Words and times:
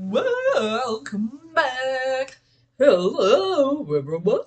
Welcome 0.00 1.40
back. 1.56 2.38
Hello, 2.78 3.80
everybody. 3.82 4.44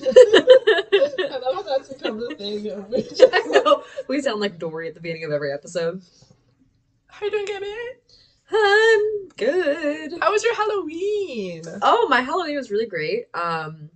I 0.00 1.38
love 1.42 1.54
how 1.56 1.62
that's 1.62 1.92
become 1.92 2.20
the 2.20 2.36
thing. 2.38 2.68
of 2.70 2.86
I 3.34 3.40
know. 3.48 3.82
We 4.06 4.22
sound 4.22 4.40
like 4.40 4.60
Dory 4.60 4.86
at 4.86 4.94
the 4.94 5.00
beginning 5.00 5.24
of 5.24 5.32
every 5.32 5.52
episode. 5.52 6.00
How 7.08 7.26
you 7.26 7.32
doing, 7.32 7.44
Gabby? 7.44 7.74
I'm 8.52 9.28
good. 9.36 10.12
How 10.22 10.30
was 10.30 10.44
your 10.44 10.54
Halloween? 10.54 11.62
Oh, 11.82 12.06
my 12.08 12.20
Halloween 12.20 12.54
was 12.56 12.70
really 12.70 12.86
great. 12.86 13.24
Um, 13.34 13.90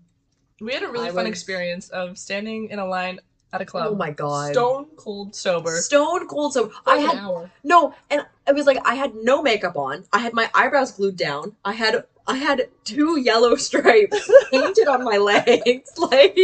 We 0.60 0.74
had 0.74 0.82
a 0.82 0.88
really 0.88 1.10
I 1.10 1.12
fun 1.12 1.26
was- 1.26 1.28
experience 1.30 1.90
of 1.90 2.18
standing 2.18 2.70
in 2.70 2.80
a 2.80 2.86
line 2.86 3.20
at 3.52 3.62
a 3.62 3.64
club. 3.64 3.86
oh 3.92 3.94
my 3.94 4.10
god. 4.10 4.52
Stone 4.52 4.88
cold 4.96 5.34
sober. 5.34 5.76
Stone 5.78 6.26
cold 6.26 6.52
sober. 6.54 6.70
for 6.70 6.90
I 6.90 6.96
an 6.98 7.06
had 7.06 7.16
hour. 7.18 7.50
no, 7.64 7.94
and 8.10 8.26
it 8.48 8.54
was 8.54 8.66
like 8.66 8.78
I 8.84 8.94
had 8.94 9.14
no 9.14 9.42
makeup 9.42 9.76
on. 9.76 10.04
I 10.12 10.18
had 10.18 10.32
my 10.32 10.50
eyebrows 10.54 10.92
glued 10.92 11.16
down. 11.16 11.56
I 11.64 11.74
had 11.74 12.04
I 12.26 12.36
had 12.36 12.68
two 12.84 13.18
yellow 13.20 13.56
stripes 13.68 14.30
painted 14.50 14.88
on 14.88 15.04
my 15.04 15.16
legs, 15.18 15.90
like 15.98 16.38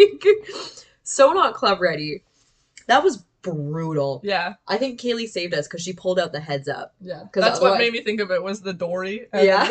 so 1.03 1.33
not 1.33 1.55
club 1.55 1.81
ready. 1.81 2.23
That 2.87 3.03
was 3.03 3.25
brutal. 3.43 4.21
Yeah, 4.25 4.55
I 4.67 4.77
think 4.79 5.01
Kaylee 5.01 5.29
saved 5.29 5.55
us 5.55 5.67
because 5.67 5.83
she 5.83 5.93
pulled 5.93 6.19
out 6.19 6.33
the 6.33 6.41
heads 6.41 6.69
up. 6.69 6.95
yeah. 7.01 7.25
That's 7.33 7.61
what 7.61 7.79
made 7.79 7.93
me 7.93 8.03
think 8.03 8.21
of 8.21 8.31
it 8.31 8.43
was 8.43 8.61
the 8.61 8.73
Dory. 8.73 9.27
Yeah. 9.35 9.69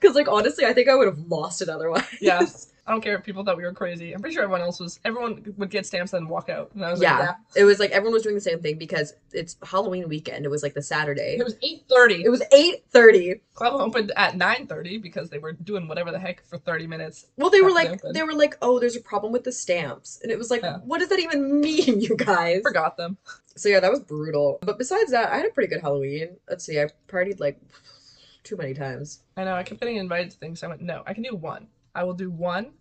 Because 0.00 0.14
like 0.16 0.28
honestly, 0.28 0.64
I 0.64 0.72
think 0.72 0.88
I 0.88 0.94
would 0.94 1.06
have 1.08 1.18
lost 1.28 1.62
it 1.62 1.68
otherwise. 1.68 2.04
yeah. 2.20 2.46
I 2.86 2.90
don't 2.92 3.00
care 3.00 3.14
if 3.16 3.24
people 3.24 3.44
thought 3.44 3.56
we 3.56 3.62
were 3.62 3.72
crazy. 3.72 4.12
I'm 4.12 4.20
pretty 4.20 4.34
sure 4.34 4.42
everyone 4.42 4.60
else 4.60 4.78
was. 4.78 5.00
Everyone 5.06 5.54
would 5.56 5.70
get 5.70 5.86
stamps 5.86 6.12
and 6.12 6.28
walk 6.28 6.50
out. 6.50 6.70
And 6.74 6.84
I 6.84 6.90
was 6.90 7.00
Yeah. 7.00 7.18
like, 7.18 7.28
yeah. 7.28 7.62
It 7.62 7.64
was 7.64 7.78
like 7.80 7.92
everyone 7.92 8.12
was 8.12 8.22
doing 8.22 8.34
the 8.34 8.42
same 8.42 8.60
thing 8.60 8.76
because 8.76 9.14
it's 9.32 9.56
Halloween 9.62 10.06
weekend. 10.06 10.44
It 10.44 10.50
was 10.50 10.62
like 10.62 10.74
the 10.74 10.82
Saturday. 10.82 11.36
It 11.38 11.44
was 11.44 11.54
8:30. 11.62 12.24
It 12.24 12.28
was 12.28 12.42
eight 12.52 12.84
thirty. 12.90 13.40
Club 13.54 13.80
opened 13.80 14.12
at 14.16 14.34
9:30 14.34 15.00
because 15.00 15.30
they 15.30 15.38
were 15.38 15.52
doing 15.52 15.88
whatever 15.88 16.10
the 16.10 16.18
heck 16.18 16.44
for 16.46 16.58
30 16.58 16.86
minutes. 16.86 17.26
Well, 17.38 17.48
they 17.48 17.62
were 17.62 17.72
like, 17.72 17.90
open. 17.92 18.12
they 18.12 18.22
were 18.22 18.34
like, 18.34 18.58
oh, 18.60 18.78
there's 18.78 18.96
a 18.96 19.00
problem 19.00 19.32
with 19.32 19.44
the 19.44 19.52
stamps, 19.52 20.20
and 20.22 20.30
it 20.30 20.36
was 20.38 20.50
like, 20.50 20.60
Yeah. 20.62 20.78
what 20.84 20.98
does 20.98 21.08
that 21.08 21.20
even 21.20 21.60
mean, 21.60 22.00
you 22.02 22.16
guys? 22.16 22.60
Forgot 22.62 22.98
them. 22.98 23.16
So 23.56 23.68
yeah, 23.70 23.80
that 23.80 23.90
was 23.90 24.00
brutal. 24.00 24.58
But 24.60 24.76
besides 24.76 25.10
that, 25.12 25.32
I 25.32 25.36
had 25.38 25.46
a 25.46 25.50
pretty 25.50 25.68
good 25.68 25.80
Halloween. 25.80 26.36
Let's 26.50 26.64
see, 26.64 26.78
I 26.80 26.88
partied 27.08 27.40
like 27.40 27.58
too 28.42 28.56
many 28.58 28.74
times. 28.74 29.20
I 29.38 29.44
know. 29.44 29.54
I 29.54 29.62
kept 29.62 29.80
getting 29.80 29.96
invited 29.96 30.30
to 30.32 30.36
things. 30.36 30.60
So 30.60 30.66
I 30.66 30.70
went, 30.70 30.82
no, 30.82 31.02
I 31.06 31.14
can 31.14 31.22
do 31.22 31.34
one. 31.34 31.68
I 31.94 32.04
will 32.04 32.14
do 32.14 32.30
one. 32.30 32.72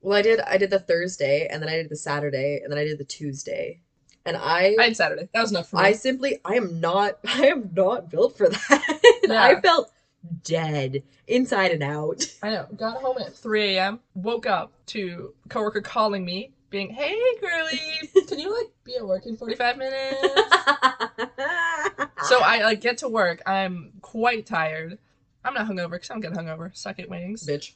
Well, 0.00 0.18
I 0.18 0.22
did, 0.22 0.40
I 0.40 0.56
did 0.56 0.70
the 0.70 0.80
Thursday, 0.80 1.46
and 1.50 1.62
then 1.62 1.68
I 1.68 1.76
did 1.76 1.88
the 1.88 1.96
Saturday, 1.96 2.60
and 2.62 2.72
then 2.72 2.78
I 2.78 2.84
did 2.84 2.98
the 2.98 3.04
Tuesday, 3.04 3.80
and 4.24 4.36
I, 4.36 4.74
I 4.78 4.84
had 4.84 4.96
Saturday. 4.96 5.28
That 5.32 5.42
was 5.42 5.50
enough 5.52 5.68
for 5.68 5.76
me. 5.76 5.82
I 5.82 5.92
simply, 5.92 6.38
I 6.44 6.54
am 6.54 6.80
not, 6.80 7.18
I 7.24 7.46
am 7.46 7.70
not 7.74 8.10
built 8.10 8.36
for 8.36 8.48
that. 8.48 9.20
Yeah. 9.24 9.42
I 9.42 9.60
felt 9.60 9.92
dead 10.44 11.02
inside 11.26 11.72
and 11.72 11.82
out. 11.82 12.24
I 12.42 12.50
know. 12.50 12.66
Got 12.76 13.00
home 13.02 13.18
at 13.18 13.34
3 13.34 13.76
a.m. 13.76 14.00
Woke 14.14 14.46
up 14.46 14.72
to 14.86 15.34
coworker 15.48 15.80
calling 15.80 16.24
me, 16.24 16.52
being, 16.70 16.90
"Hey, 16.90 17.18
girly, 17.40 17.80
can 18.26 18.38
you 18.38 18.56
like 18.56 18.70
be 18.84 18.96
at 18.96 19.06
work 19.06 19.26
in 19.26 19.36
45 19.36 19.76
minutes?" 19.76 20.20
so 22.28 22.40
I 22.40 22.62
like 22.62 22.80
get 22.80 22.98
to 22.98 23.08
work. 23.08 23.42
I'm 23.46 23.92
quite 24.00 24.46
tired. 24.46 24.98
I'm 25.44 25.54
not 25.54 25.66
hungover 25.66 25.92
because 25.92 26.10
I 26.10 26.14
don't 26.14 26.22
get 26.22 26.32
hungover. 26.32 26.74
Suck 26.76 26.98
it, 26.98 27.10
wings. 27.10 27.46
bitch. 27.46 27.72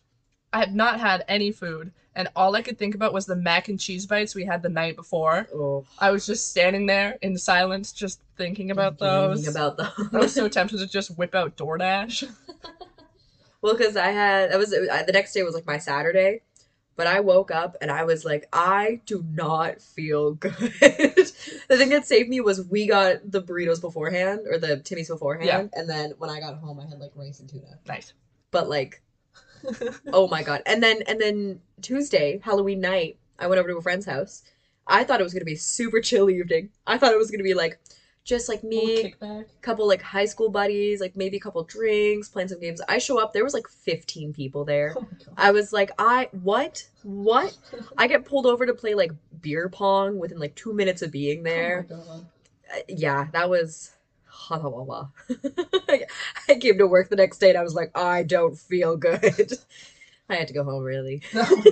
I 0.57 0.61
had 0.61 0.75
not 0.75 0.99
had 1.01 1.23
any 1.29 1.53
food, 1.53 1.93
and 2.15 2.29
all 2.35 2.57
I 2.57 2.63
could 2.63 2.79
think 2.79 2.95
about 2.95 3.13
was 3.13 3.27
the 3.27 3.37
mac 3.37 3.69
and 3.69 3.79
cheese 3.79 4.07
bites 4.07 4.35
we 4.35 4.45
had 4.47 4.63
the 4.63 4.71
night 4.71 4.97
before. 4.97 5.47
Oh, 5.55 5.85
I 5.99 6.11
was 6.11 6.25
just 6.25 6.49
standing 6.51 6.87
there 6.87 7.19
in 7.21 7.37
silence, 7.37 7.93
just 7.93 8.23
thinking 8.39 8.71
about 8.71 8.99
those. 8.99 9.45
thinking 9.45 9.61
about 9.61 9.79
I 9.79 9.93
was 10.17 10.33
those. 10.33 10.33
so 10.35 10.49
tempted 10.59 10.79
to 10.79 10.87
just 10.87 11.17
whip 11.19 11.35
out 11.35 11.59
DoorDash. 11.59 12.33
well, 13.61 13.77
because 13.77 13.97
I 13.99 14.13
had, 14.13 14.51
that 14.51 14.59
was 14.59 14.73
I, 14.73 15.03
the 15.03 15.13
next 15.13 15.35
day 15.35 15.43
was 15.43 15.55
like 15.55 15.67
my 15.67 15.77
Saturday, 15.77 16.41
but 16.97 17.07
I 17.07 17.21
woke 17.21 17.51
up 17.51 17.77
and 17.83 17.91
I 17.91 18.05
was 18.05 18.25
like, 18.25 18.49
I 18.51 19.03
do 19.05 19.23
not 19.31 19.83
feel 19.83 20.35
good. 20.35 20.55
the 20.55 21.77
thing 21.77 21.91
that 21.91 22.07
saved 22.07 22.31
me 22.31 22.41
was 22.41 22.63
we 22.67 22.87
got 22.87 23.31
the 23.31 23.43
burritos 23.43 23.81
beforehand 23.83 24.41
or 24.51 24.57
the 24.57 24.79
Timmy's 24.79 25.09
beforehand, 25.11 25.71
Yeah. 25.75 25.79
and 25.81 25.87
then 25.87 26.13
when 26.17 26.31
I 26.31 26.41
got 26.41 26.57
home, 26.57 26.81
I 26.81 26.87
had 26.89 26.99
like 26.99 27.13
rice 27.15 27.41
and 27.41 27.49
tuna. 27.51 27.79
Nice. 27.87 28.15
But 28.51 28.71
like, 28.71 29.03
oh 30.13 30.29
my 30.29 30.43
god! 30.43 30.63
And 30.67 30.83
then 30.83 31.03
and 31.07 31.21
then 31.21 31.61
Tuesday, 31.83 32.41
Halloween 32.43 32.81
night, 32.81 33.19
I 33.39 33.47
went 33.47 33.59
over 33.59 33.69
to 33.69 33.79
a 33.79 33.83
friend's 33.83 34.07
house. 34.07 34.43
I 34.87 35.05
thought 35.05 35.21
it 35.21 35.25
was 35.25 35.33
gonna 35.33 35.45
be 35.45 35.55
a 35.55 35.59
super 35.59 36.01
chill 36.01 36.31
evening. 36.31 36.71
I 36.87 36.99
thought 36.99 37.13
it 37.13 37.19
was 37.19 37.31
gonna 37.31 37.43
be 37.43 37.55
like 37.55 37.79
just 38.27 38.49
like 38.49 38.65
me, 38.65 39.15
kickback. 39.15 39.47
couple 39.63 39.87
like 39.87 40.03
high 40.03 40.25
school 40.25 40.51
buddies, 40.51 41.01
like 41.01 41.17
maybe 41.17 41.37
a 41.37 41.41
couple 41.41 41.63
drinks, 41.63 42.29
playing 42.29 42.49
some 42.49 42.59
games. 42.59 42.81
I 42.89 42.99
show 42.99 43.21
up, 43.21 43.33
there 43.33 43.45
was 43.45 43.55
like 43.55 43.69
15 43.69 44.33
people 44.33 44.65
there. 44.65 44.95
Oh. 44.99 45.07
I 45.37 45.53
was 45.53 45.73
like, 45.73 45.93
I 45.97 46.29
what? 46.33 46.89
What? 47.05 47.57
I 47.97 48.09
get 48.09 48.25
pulled 48.25 48.47
over 48.47 48.67
to 48.67 48.75
play 48.75 48.95
like 48.95 49.13
beer 49.41 49.69
pong 49.69 50.19
within 50.19 50.41
like 50.41 50.57
two 50.57 50.75
minutes 50.75 51.03
of 51.03 51.13
being 51.13 51.45
there. 51.45 51.87
Oh 51.89 51.95
my 51.95 52.03
god. 52.03 52.27
Uh, 52.75 52.81
yeah, 52.89 53.29
that 53.33 53.49
was. 53.49 53.93
I 56.49 56.55
came 56.61 56.79
to 56.79 56.87
work 56.87 57.09
the 57.09 57.17
next 57.17 57.39
day 57.39 57.49
and 57.51 57.59
I 57.59 57.63
was 57.63 57.75
like, 57.75 57.91
I 57.97 58.23
don't 58.23 58.57
feel 58.59 58.97
good. 58.97 59.53
I 60.29 60.35
had 60.35 60.49
to 60.49 60.55
go 60.55 60.65
home 60.65 60.83
really. 60.85 61.23
Oh 61.35 61.63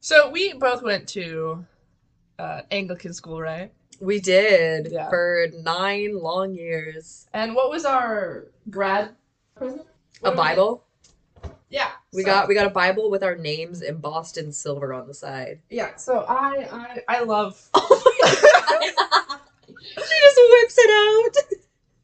so 0.00 0.30
we 0.30 0.54
both 0.54 0.82
went 0.82 1.06
to 1.10 1.64
uh, 2.38 2.62
Anglican 2.70 3.12
school, 3.12 3.40
right? 3.40 3.70
We 4.00 4.18
did 4.18 4.88
Yeah. 4.90 5.08
for 5.10 5.46
nine 5.62 6.18
long 6.18 6.54
years. 6.54 7.26
And 7.34 7.54
what 7.54 7.70
was 7.70 7.84
our 7.84 8.46
grad 8.70 9.10
present? 9.54 9.82
What 10.20 10.30
A 10.32 10.32
did 10.32 10.38
we 10.40 10.44
Bible. 10.48 10.84
Yeah. 11.68 11.90
We 12.12 12.22
so- 12.22 12.26
got 12.26 12.48
we 12.48 12.54
got 12.54 12.66
a 12.66 12.70
Bible 12.70 13.10
with 13.10 13.22
our 13.22 13.36
names 13.36 13.82
embossed 13.82 14.38
in 14.38 14.52
silver 14.52 14.92
on 14.94 15.06
the 15.06 15.14
side. 15.14 15.60
Yeah. 15.68 15.94
So 15.96 16.24
I 16.26 16.66
I 16.72 17.18
I 17.18 17.20
love 17.22 17.68
she 17.76 19.36
just 19.96 20.40
whips 20.50 20.76
it 20.78 20.90
out. 20.90 21.58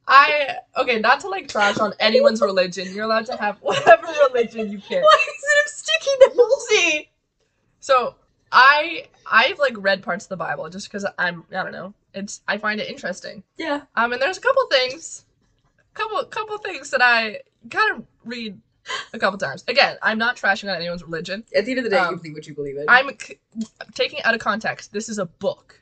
I 0.09 0.57
okay 0.77 1.01
not 1.01 1.21
to 1.21 1.29
like 1.29 1.49
trash 1.49 1.79
on 1.79 1.93
anyone's 1.99 2.41
religion. 2.41 2.93
You're 2.95 3.05
allowed 3.05 3.27
to 3.27 3.37
have 3.37 3.57
whatever 3.61 4.07
religion 4.31 4.71
you 4.71 4.79
care. 4.79 5.03
Why 5.03 5.19
is 5.29 5.45
it 5.45 5.67
a 5.67 5.69
sticky 5.69 6.11
nosy? 6.37 7.11
So 7.81 8.15
I 8.53 9.07
I've 9.31 9.59
like 9.59 9.75
read 9.79 10.03
parts 10.03 10.25
of 10.27 10.29
the 10.29 10.37
Bible 10.37 10.69
just 10.71 10.89
because 10.89 11.05
I'm 11.19 11.45
I 11.51 11.63
don't 11.65 11.73
know 11.73 11.93
it's 12.15 12.41
I 12.49 12.59
find 12.59 12.81
it 12.81 12.89
interesting. 12.89 13.43
Yeah. 13.59 13.83
Um, 13.95 14.13
and 14.13 14.21
there's 14.23 14.39
a 14.39 14.41
couple 14.41 14.67
things, 14.71 15.25
couple 15.95 16.25
couple 16.25 16.59
things 16.59 16.91
that 16.91 17.03
I 17.03 17.41
kind 17.71 17.97
of 17.97 18.05
read 18.25 18.59
a 19.13 19.19
couple 19.19 19.39
times. 19.39 19.65
Again, 19.69 19.97
I'm 20.03 20.19
not 20.19 20.37
trashing 20.37 20.71
on 20.71 20.77
anyone's 20.77 21.03
religion. 21.03 21.45
At 21.55 21.65
the 21.67 21.73
end 21.73 21.79
of 21.79 21.85
the 21.85 21.91
day, 21.91 21.99
Um, 21.99 22.15
you 22.15 22.17
believe 22.21 22.35
what 22.35 22.47
you 22.47 22.55
believe 22.55 22.77
in. 22.79 22.85
I'm 22.89 23.11
c- 23.19 23.39
taking 23.95 24.21
it 24.21 24.27
out 24.27 24.35
of 24.35 24.41
context. 24.41 24.93
This 24.93 25.09
is 25.09 25.19
a 25.19 25.27
book, 25.27 25.81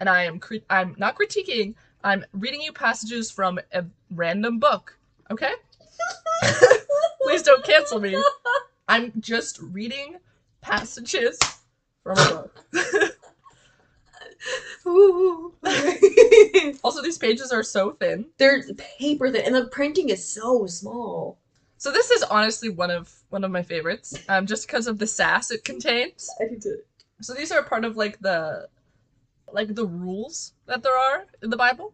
and 0.00 0.08
I 0.08 0.24
am 0.24 0.40
I'm 0.68 0.94
not 0.98 1.16
critiquing. 1.16 1.74
I'm 2.02 2.24
reading 2.32 2.62
you 2.62 2.72
passages 2.72 3.30
from 3.30 3.60
a 3.72 3.84
random 4.10 4.58
book. 4.58 4.96
Okay. 5.30 5.52
Please 7.22 7.42
don't 7.42 7.62
cancel 7.62 8.00
me. 8.00 8.20
I'm 8.88 9.12
just 9.20 9.60
reading 9.60 10.16
passages 10.62 11.38
from 12.02 12.18
a 12.18 12.24
book. 12.30 12.64
Also, 16.82 17.02
these 17.02 17.18
pages 17.18 17.52
are 17.52 17.62
so 17.62 17.92
thin. 17.92 18.26
They're 18.38 18.62
paper 18.98 19.30
thin, 19.30 19.44
and 19.44 19.54
the 19.54 19.66
printing 19.66 20.08
is 20.08 20.26
so 20.26 20.66
small. 20.66 21.38
So 21.76 21.92
this 21.92 22.10
is 22.10 22.22
honestly 22.24 22.68
one 22.68 22.90
of 22.90 23.14
one 23.28 23.44
of 23.44 23.50
my 23.50 23.62
favorites, 23.62 24.14
um, 24.28 24.46
just 24.46 24.66
because 24.66 24.86
of 24.86 24.98
the 24.98 25.06
sass 25.06 25.50
it 25.50 25.64
contains. 25.64 26.28
I 26.40 26.44
to. 26.46 26.78
So 27.20 27.34
these 27.34 27.52
are 27.52 27.62
part 27.62 27.84
of 27.84 27.96
like 27.96 28.18
the, 28.20 28.68
like 29.52 29.74
the 29.74 29.86
rules 29.86 30.52
that 30.66 30.82
there 30.82 30.96
are 30.96 31.26
in 31.42 31.50
the 31.50 31.56
Bible. 31.56 31.92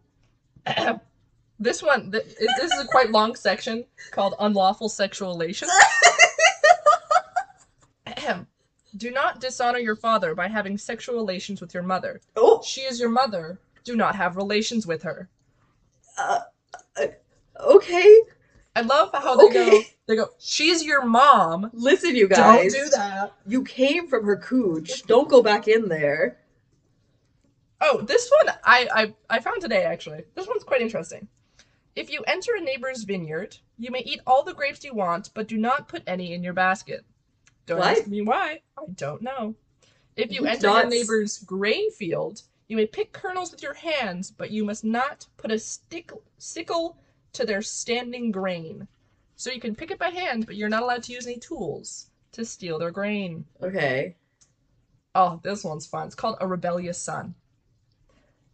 this 1.59 1.81
one, 1.81 2.11
th- 2.11 2.25
this 2.39 2.71
is 2.71 2.79
a 2.79 2.87
quite 2.87 3.11
long 3.11 3.35
section 3.35 3.85
called 4.11 4.35
unlawful 4.39 4.89
sexual 4.89 5.29
relations. 5.29 5.71
Do 8.97 9.11
not 9.11 9.39
dishonor 9.39 9.79
your 9.79 9.95
father 9.95 10.33
by 10.33 10.47
having 10.47 10.77
sexual 10.77 11.15
relations 11.15 11.61
with 11.61 11.73
your 11.73 11.83
mother. 11.83 12.21
Oh, 12.35 12.61
She 12.65 12.81
is 12.81 12.99
your 12.99 13.09
mother. 13.09 13.59
Do 13.83 13.95
not 13.95 14.15
have 14.15 14.37
relations 14.37 14.87
with 14.87 15.03
her. 15.03 15.29
Uh, 16.17 16.39
uh, 16.99 17.07
okay. 17.59 18.21
I 18.75 18.81
love 18.81 19.09
how 19.13 19.35
they 19.35 19.53
go. 19.53 19.81
They 20.07 20.15
go. 20.15 20.29
She's 20.39 20.83
your 20.83 21.05
mom. 21.05 21.69
Listen, 21.73 22.15
you 22.15 22.27
guys. 22.27 22.73
Don't 22.73 22.83
do 22.85 22.89
that. 22.91 23.33
You 23.45 23.63
came 23.63 24.07
from 24.07 24.25
her 24.25 24.37
cooch. 24.37 25.03
Don't 25.03 25.29
go 25.29 25.41
back 25.41 25.67
in 25.67 25.89
there. 25.89 26.37
Oh, 27.79 28.01
this 28.01 28.29
one 28.43 28.55
I, 28.63 28.87
I 29.29 29.35
I 29.35 29.39
found 29.39 29.61
today 29.61 29.83
actually. 29.83 30.23
This 30.35 30.47
one's 30.47 30.63
quite 30.63 30.81
interesting. 30.81 31.27
If 31.95 32.11
you 32.11 32.21
enter 32.27 32.51
a 32.55 32.61
neighbor's 32.61 33.03
vineyard, 33.03 33.57
you 33.77 33.91
may 33.91 33.99
eat 34.01 34.21
all 34.27 34.43
the 34.43 34.53
grapes 34.53 34.83
you 34.83 34.93
want, 34.93 35.31
but 35.33 35.47
do 35.47 35.57
not 35.57 35.87
put 35.87 36.03
any 36.07 36.33
in 36.33 36.43
your 36.43 36.53
basket. 36.53 37.05
Don't 37.65 37.79
What? 37.79 37.97
ask 37.97 38.07
me 38.07 38.21
why. 38.21 38.61
I 38.77 38.83
don't 38.95 39.21
know. 39.21 39.55
If 40.15 40.31
you 40.31 40.45
enter 40.45 40.67
Nuts. 40.67 40.81
your 40.83 40.89
neighbor's 40.89 41.37
grain 41.39 41.91
field, 41.91 42.43
you 42.67 42.77
may 42.77 42.85
pick 42.85 43.13
kernels 43.13 43.51
with 43.51 43.61
your 43.63 43.73
hands, 43.73 44.31
but 44.31 44.51
you 44.51 44.63
must 44.63 44.83
not 44.83 45.25
put 45.37 45.51
a 45.51 45.59
stick, 45.59 46.11
sickle 46.37 46.97
to 47.33 47.45
their 47.45 47.61
standing 47.61 48.31
grain. 48.31 48.87
So 49.35 49.51
you 49.51 49.59
can 49.59 49.75
pick 49.75 49.91
it 49.91 49.99
by 49.99 50.09
hand, 50.09 50.45
but 50.45 50.55
you're 50.55 50.69
not 50.69 50.83
allowed 50.83 51.03
to 51.03 51.13
use 51.13 51.27
any 51.27 51.37
tools 51.37 52.07
to 52.31 52.43
steal 52.45 52.79
their 52.79 52.91
grain. 52.91 53.45
Okay. 53.61 54.15
Oh, 55.13 55.39
this 55.43 55.63
one's 55.63 55.85
fun. 55.85 56.07
It's 56.07 56.15
called 56.15 56.37
A 56.41 56.47
Rebellious 56.47 56.97
Son. 56.99 57.33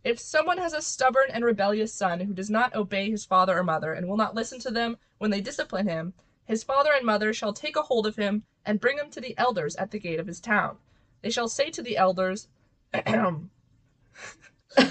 If 0.03 0.19
someone 0.19 0.57
has 0.57 0.73
a 0.73 0.81
stubborn 0.81 1.29
and 1.31 1.45
rebellious 1.45 1.93
son 1.93 2.19
who 2.19 2.33
does 2.33 2.49
not 2.49 2.75
obey 2.75 3.09
his 3.09 3.23
father 3.23 3.57
or 3.57 3.63
mother 3.63 3.93
and 3.93 4.07
will 4.07 4.17
not 4.17 4.35
listen 4.35 4.59
to 4.59 4.71
them 4.71 4.97
when 5.17 5.31
they 5.31 5.39
discipline 5.39 5.87
him, 5.87 6.13
his 6.45 6.63
father 6.63 6.91
and 6.93 7.05
mother 7.05 7.31
shall 7.31 7.53
take 7.53 7.77
a 7.77 7.83
hold 7.83 8.05
of 8.05 8.17
him 8.17 8.43
and 8.65 8.81
bring 8.81 8.97
him 8.97 9.09
to 9.11 9.21
the 9.21 9.37
elders 9.37 9.75
at 9.77 9.91
the 9.91 9.99
gate 9.99 10.19
of 10.19 10.27
his 10.27 10.41
town. 10.41 10.77
They 11.21 11.29
shall 11.29 11.47
say 11.47 11.69
to 11.69 11.81
the 11.81 11.95
elders, 11.95 12.49
Oh 12.93 13.47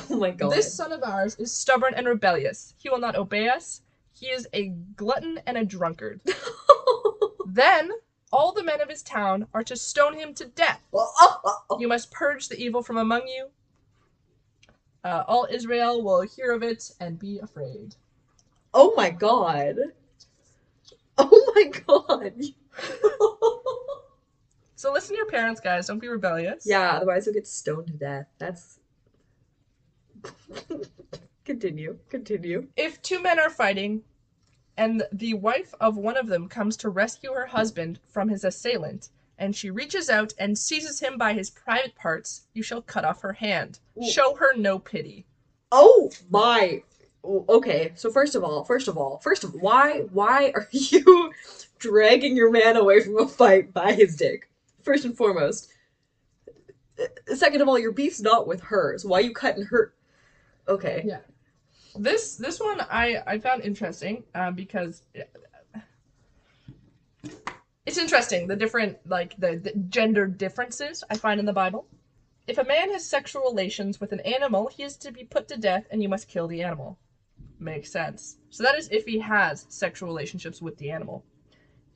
my 0.09 0.31
god. 0.31 0.53
This 0.53 0.73
son 0.73 0.93
of 0.93 1.03
ours 1.03 1.37
is 1.39 1.53
stubborn 1.53 1.93
and 1.95 2.07
rebellious. 2.07 2.75
He 2.79 2.89
will 2.89 2.99
not 2.99 3.17
obey 3.17 3.49
us. 3.49 3.83
He 4.15 4.27
is 4.27 4.49
a 4.55 4.69
glutton 4.97 5.41
and 5.47 5.57
a 5.57 5.65
drunkard. 5.65 6.21
Then 7.47 7.91
all 8.33 8.53
the 8.53 8.63
men 8.63 8.81
of 8.81 8.89
his 8.89 9.03
town 9.03 9.47
are 9.53 9.63
to 9.65 9.77
stone 9.77 10.15
him 10.15 10.33
to 10.35 10.47
death. 10.47 10.81
You 11.79 11.89
must 11.89 12.11
purge 12.11 12.49
the 12.49 12.59
evil 12.59 12.83
from 12.83 12.97
among 12.97 13.27
you. 13.27 13.51
Uh, 15.05 15.25
all 15.27 15.47
Israel 15.51 16.03
will 16.03 16.23
hear 16.23 16.53
of 16.53 16.63
it 16.63 16.91
and 17.01 17.19
be 17.19 17.39
afraid. 17.41 17.97
oh 18.75 18.95
my 18.97 19.11
god. 19.11 19.77
Oh 21.19 21.53
my 21.55 21.65
god. 21.87 22.35
So 24.83 24.93
listen 24.93 25.11
to 25.15 25.19
your 25.19 25.27
parents, 25.27 25.61
guys. 25.61 25.87
Don't 25.87 26.01
be 26.01 26.09
rebellious. 26.09 26.65
yeah, 26.67 26.95
otherwise 26.97 27.25
you'll 27.25 27.37
get 27.37 27.47
stoned 27.47 27.87
to 27.87 27.93
death. 27.93 28.27
That's. 28.39 28.81
continue. 31.45 31.99
Continue. 32.09 32.67
If 32.77 33.01
two 33.01 33.23
men 33.23 33.39
are 33.39 33.49
fighting, 33.49 34.03
and 34.77 35.05
the 35.13 35.35
wife 35.35 35.73
of 35.81 35.97
one 35.97 36.17
of 36.17 36.27
them 36.27 36.49
comes 36.49 36.77
to 36.79 36.89
rescue 36.89 37.33
her 37.33 37.47
husband 37.47 38.01
from 38.09 38.29
his 38.29 38.43
assailant, 38.43 39.11
and 39.39 39.55
she 39.55 39.71
reaches 39.71 40.09
out 40.09 40.33
and 40.39 40.57
seizes 40.57 41.01
him 41.01 41.19
by 41.19 41.33
his 41.33 41.51
private 41.51 41.95
parts, 41.95 42.43
you 42.55 42.63
shall 42.63 42.83
cut 42.83 43.05
off 43.05 43.23
her 43.23 43.33
hand. 43.33 43.79
Ooh. 44.01 44.11
Show 44.11 44.35
her 44.37 44.57
no 44.57 44.79
pity. 44.79 45.27
Oh 45.71 46.11
my. 46.31 46.83
Okay, 47.25 47.93
so 47.95 48.11
first 48.11 48.35
of 48.35 48.43
all, 48.43 48.65
first 48.65 48.89
of 48.89 48.99
all, 48.99 49.19
first 49.19 49.45
of 49.45 49.55
all, 49.55 49.61
why 49.61 50.01
why 50.13 50.53
are 50.55 50.69
you 50.71 51.33
dragging 51.79 52.37
your 52.37 52.51
man 52.51 52.77
away 52.77 53.01
from 53.01 53.19
a 53.19 53.29
fight 53.29 53.73
by 53.73 53.93
his 53.93 54.17
dick? 54.17 54.49
First 54.83 55.05
and 55.05 55.17
foremost. 55.17 55.69
Second 57.35 57.63
of 57.63 57.69
all, 57.69 57.79
your 57.79 57.93
beef's 57.93 58.21
not 58.21 58.47
with 58.47 58.61
her, 58.61 58.97
so 58.99 59.09
why 59.09 59.21
you 59.21 59.33
cutting 59.33 59.65
her? 59.65 59.95
Okay. 60.69 61.03
Yeah. 61.05 61.21
This 61.97 62.37
this 62.37 62.61
one 62.61 62.81
I 62.81 63.23
I 63.27 63.39
found 63.39 63.63
interesting 63.63 64.25
uh, 64.35 64.51
because 64.51 65.03
it's 67.85 67.99
interesting 67.99 68.47
the 68.47 68.57
different 68.57 68.99
like 69.07 69.35
the, 69.39 69.57
the 69.57 69.73
gender 69.89 70.27
differences 70.27 71.03
I 71.11 71.17
find 71.17 71.41
in 71.41 71.47
the 71.47 71.53
Bible. 71.53 71.87
If 72.47 72.59
a 72.59 72.65
man 72.65 72.91
has 72.93 73.07
sexual 73.07 73.43
relations 73.43 74.01
with 74.01 74.13
an 74.13 74.21
animal, 74.21 74.69
he 74.69 74.83
is 74.83 74.97
to 74.99 75.13
be 75.13 75.25
put 75.25 75.49
to 75.49 75.57
death, 75.57 75.87
and 75.91 76.03
you 76.03 76.09
must 76.09 76.29
kill 76.29 76.49
the 76.49 76.63
animal. 76.63 76.99
Makes 77.61 77.93
sense. 77.93 78.39
So 78.51 78.65
that 78.65 78.77
is 78.77 78.89
if 78.91 79.05
he 79.05 79.21
has 79.21 79.67
sexual 79.69 80.09
relationships 80.09 80.61
with 80.61 80.77
the 80.79 80.91
animal. 80.91 81.25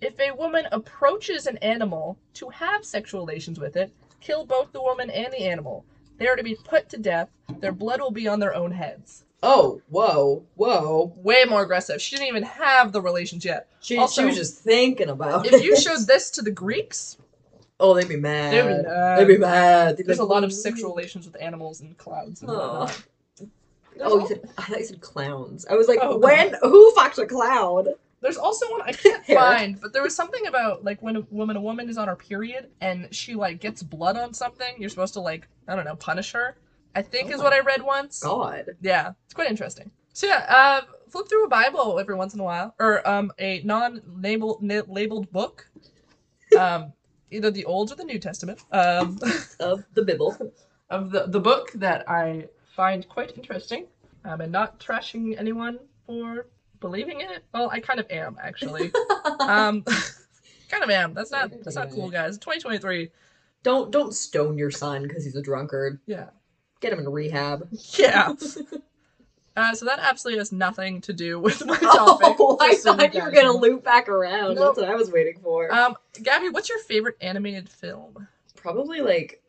If 0.01 0.19
a 0.21 0.31
woman 0.31 0.67
approaches 0.71 1.47
an 1.47 1.57
animal 1.59 2.19
to 2.35 2.49
have 2.51 2.85
sexual 2.85 3.27
relations 3.27 3.59
with 3.59 3.77
it, 3.77 3.93
kill 4.21 4.47
both 4.47 4.73
the 4.73 4.83
woman 4.83 5.11
and 5.11 5.33
the 5.33 5.47
animal. 5.47 5.85
They 6.19 6.29
are 6.29 6.37
to 6.37 6.45
be 6.45 6.57
put 6.65 6.89
to 6.91 6.97
death. 6.97 7.29
Their 7.59 7.73
blood 7.73 8.01
will 8.01 8.13
be 8.13 8.29
on 8.29 8.39
their 8.39 8.55
own 8.55 8.71
heads 8.71 9.26
Oh, 9.43 9.81
whoa, 9.89 10.45
whoa. 10.55 11.13
way 11.17 11.45
more 11.45 11.63
aggressive. 11.63 12.01
She 12.01 12.17
didn't 12.17 12.29
even 12.29 12.43
have 12.45 12.93
the 12.93 13.01
relations 13.03 13.45
yet. 13.45 13.69
She, 13.81 13.99
Also- 13.99 14.23
she 14.23 14.27
was 14.27 14.37
just 14.37 14.59
thinking 14.61 15.09
about 15.09 15.47
If 15.47 15.63
you 15.63 15.77
showed 15.77 16.07
this 16.07 16.31
to 16.33 16.43
the 16.43 16.51
Greeks, 16.51 17.19
Oh, 17.79 17.93
they'd 17.95 18.09
be 18.09 18.17
mad. 18.17 18.53
They'd 18.55 18.63
be 18.63 18.89
mad. 18.89 19.19
They'd 19.19 19.27
be 19.27 19.39
mad. 19.39 19.97
They'd 19.97 20.03
be 20.03 20.07
there's 20.07 20.19
a 20.19 20.25
lot 20.25 20.45
of 20.45 20.53
sexual 20.53 20.95
relations 20.95 21.27
with 21.27 21.41
animals 21.41 21.83
and 21.83 21.97
clouds 21.99 22.41
and 22.41 22.51
oh. 22.51 22.55
whatnot. 22.55 23.03
Oh, 24.01 24.21
you 24.21 24.29
said, 24.29 24.49
I 24.59 24.63
thought 24.63 24.79
you 24.79 24.85
said 24.85 25.01
clowns. 25.01 25.67
I 25.67 25.75
was 25.75 25.89
like, 25.89 25.99
Oh, 26.03 26.17
when? 26.19 26.55
Who 26.63 26.93
fucked 26.95 27.19
a 27.19 27.27
clown? 27.27 27.89
There's 28.21 28.37
also 28.37 28.71
one 28.71 28.83
I 28.83 28.93
can't 28.93 29.25
find, 29.27 29.81
but 29.81 29.93
there 29.93 30.03
was 30.03 30.15
something 30.15 30.47
about 30.47 30.85
like 30.85 31.03
when 31.03 31.17
a 31.17 31.21
woman 31.31 31.57
a 31.57 31.61
woman 31.61 31.89
is 31.89 31.99
on 31.99 32.09
her 32.09 32.17
period 32.17 32.71
and 32.81 33.15
she 33.15 33.35
like 33.35 33.61
gets 33.61 33.83
blood 33.83 34.17
on 34.17 34.33
something, 34.35 34.75
you're 34.79 34.89
supposed 34.91 35.15
to 35.15 35.21
like 35.21 35.47
I 35.69 35.77
don't 35.77 35.85
know 35.85 35.97
punish 35.97 36.33
her. 36.33 36.57
I 36.97 37.03
think 37.03 37.29
Oh 37.31 37.35
is 37.35 37.43
what 37.43 37.53
I 37.53 37.61
read 37.61 37.83
once. 37.83 38.21
God. 38.21 38.71
Yeah, 38.81 39.13
it's 39.27 39.35
quite 39.35 39.51
interesting. 39.51 39.91
So 40.15 40.27
yeah, 40.27 40.47
uh, 40.49 40.81
flip 41.11 41.29
through 41.29 41.45
a 41.45 41.49
Bible 41.49 41.99
every 42.01 42.15
once 42.15 42.33
in 42.33 42.41
a 42.41 42.43
while, 42.43 42.75
or 42.81 43.07
um, 43.07 43.31
a 43.39 43.61
non-labeled 43.65 44.63
labeled 44.89 45.31
book, 45.31 45.69
um, 46.59 46.95
either 47.31 47.51
the 47.51 47.67
Old 47.67 47.93
or 47.93 47.97
the 47.97 48.05
New 48.05 48.19
Testament, 48.19 48.65
um, 48.73 49.19
Of 49.61 49.85
the 49.93 50.03
Bible. 50.03 50.53
of 50.89 51.11
the 51.11 51.27
the 51.27 51.39
book 51.39 51.71
that 51.75 52.09
I 52.09 52.47
find 52.75 53.07
quite 53.07 53.37
interesting, 53.37 53.87
um, 54.25 54.41
and 54.41 54.51
not 54.51 54.81
trashing 54.81 55.39
anyone 55.39 55.79
for 56.07 56.47
believing 56.81 57.21
in 57.21 57.31
it. 57.31 57.45
Well, 57.53 57.69
I 57.71 57.81
kind 57.81 58.01
of 58.01 58.11
am 58.11 58.39
actually. 58.43 58.91
um, 59.41 59.83
kind 60.71 60.83
of 60.83 60.89
am. 60.89 61.13
That's 61.13 61.31
not 61.31 61.51
that's 61.63 61.77
not 61.77 61.91
cool, 61.91 62.09
guys. 62.09 62.39
2023. 62.39 63.11
don't 63.63 63.91
don't 63.91 64.15
stone 64.15 64.57
your 64.57 64.71
son 64.71 65.03
because 65.03 65.25
he's 65.25 65.37
a 65.37 65.43
drunkard. 65.43 66.01
Yeah. 66.07 66.31
Get 66.87 66.93
him 66.93 67.01
in 67.01 67.09
rehab. 67.09 67.69
Yeah. 67.99 68.33
Uh, 69.57 69.75
so 69.75 69.87
that 69.87 69.99
absolutely 69.99 70.39
has 70.39 70.53
nothing 70.53 71.01
to 71.01 71.15
do 71.15 71.41
with 71.41 71.65
my 71.65 71.79
topic. 71.79 72.37
Oh, 72.39 72.59
I 72.61 72.75
thought 72.75 73.15
you 73.15 73.23
were 73.23 73.31
gonna 73.31 73.57
loop 73.57 73.83
back 73.83 74.07
around. 74.07 74.57
Nope. 74.57 74.77
That's 74.77 74.87
what 74.87 74.91
I 74.91 74.95
was 74.95 75.11
waiting 75.11 75.39
for. 75.43 75.73
Um, 75.73 75.97
Gabby, 76.23 76.51
what's 76.51 76.69
your 76.69 76.79
favorite 76.81 77.17
animated 77.23 77.67
film? 77.71 78.29
Probably 78.55 79.01
like 79.01 79.43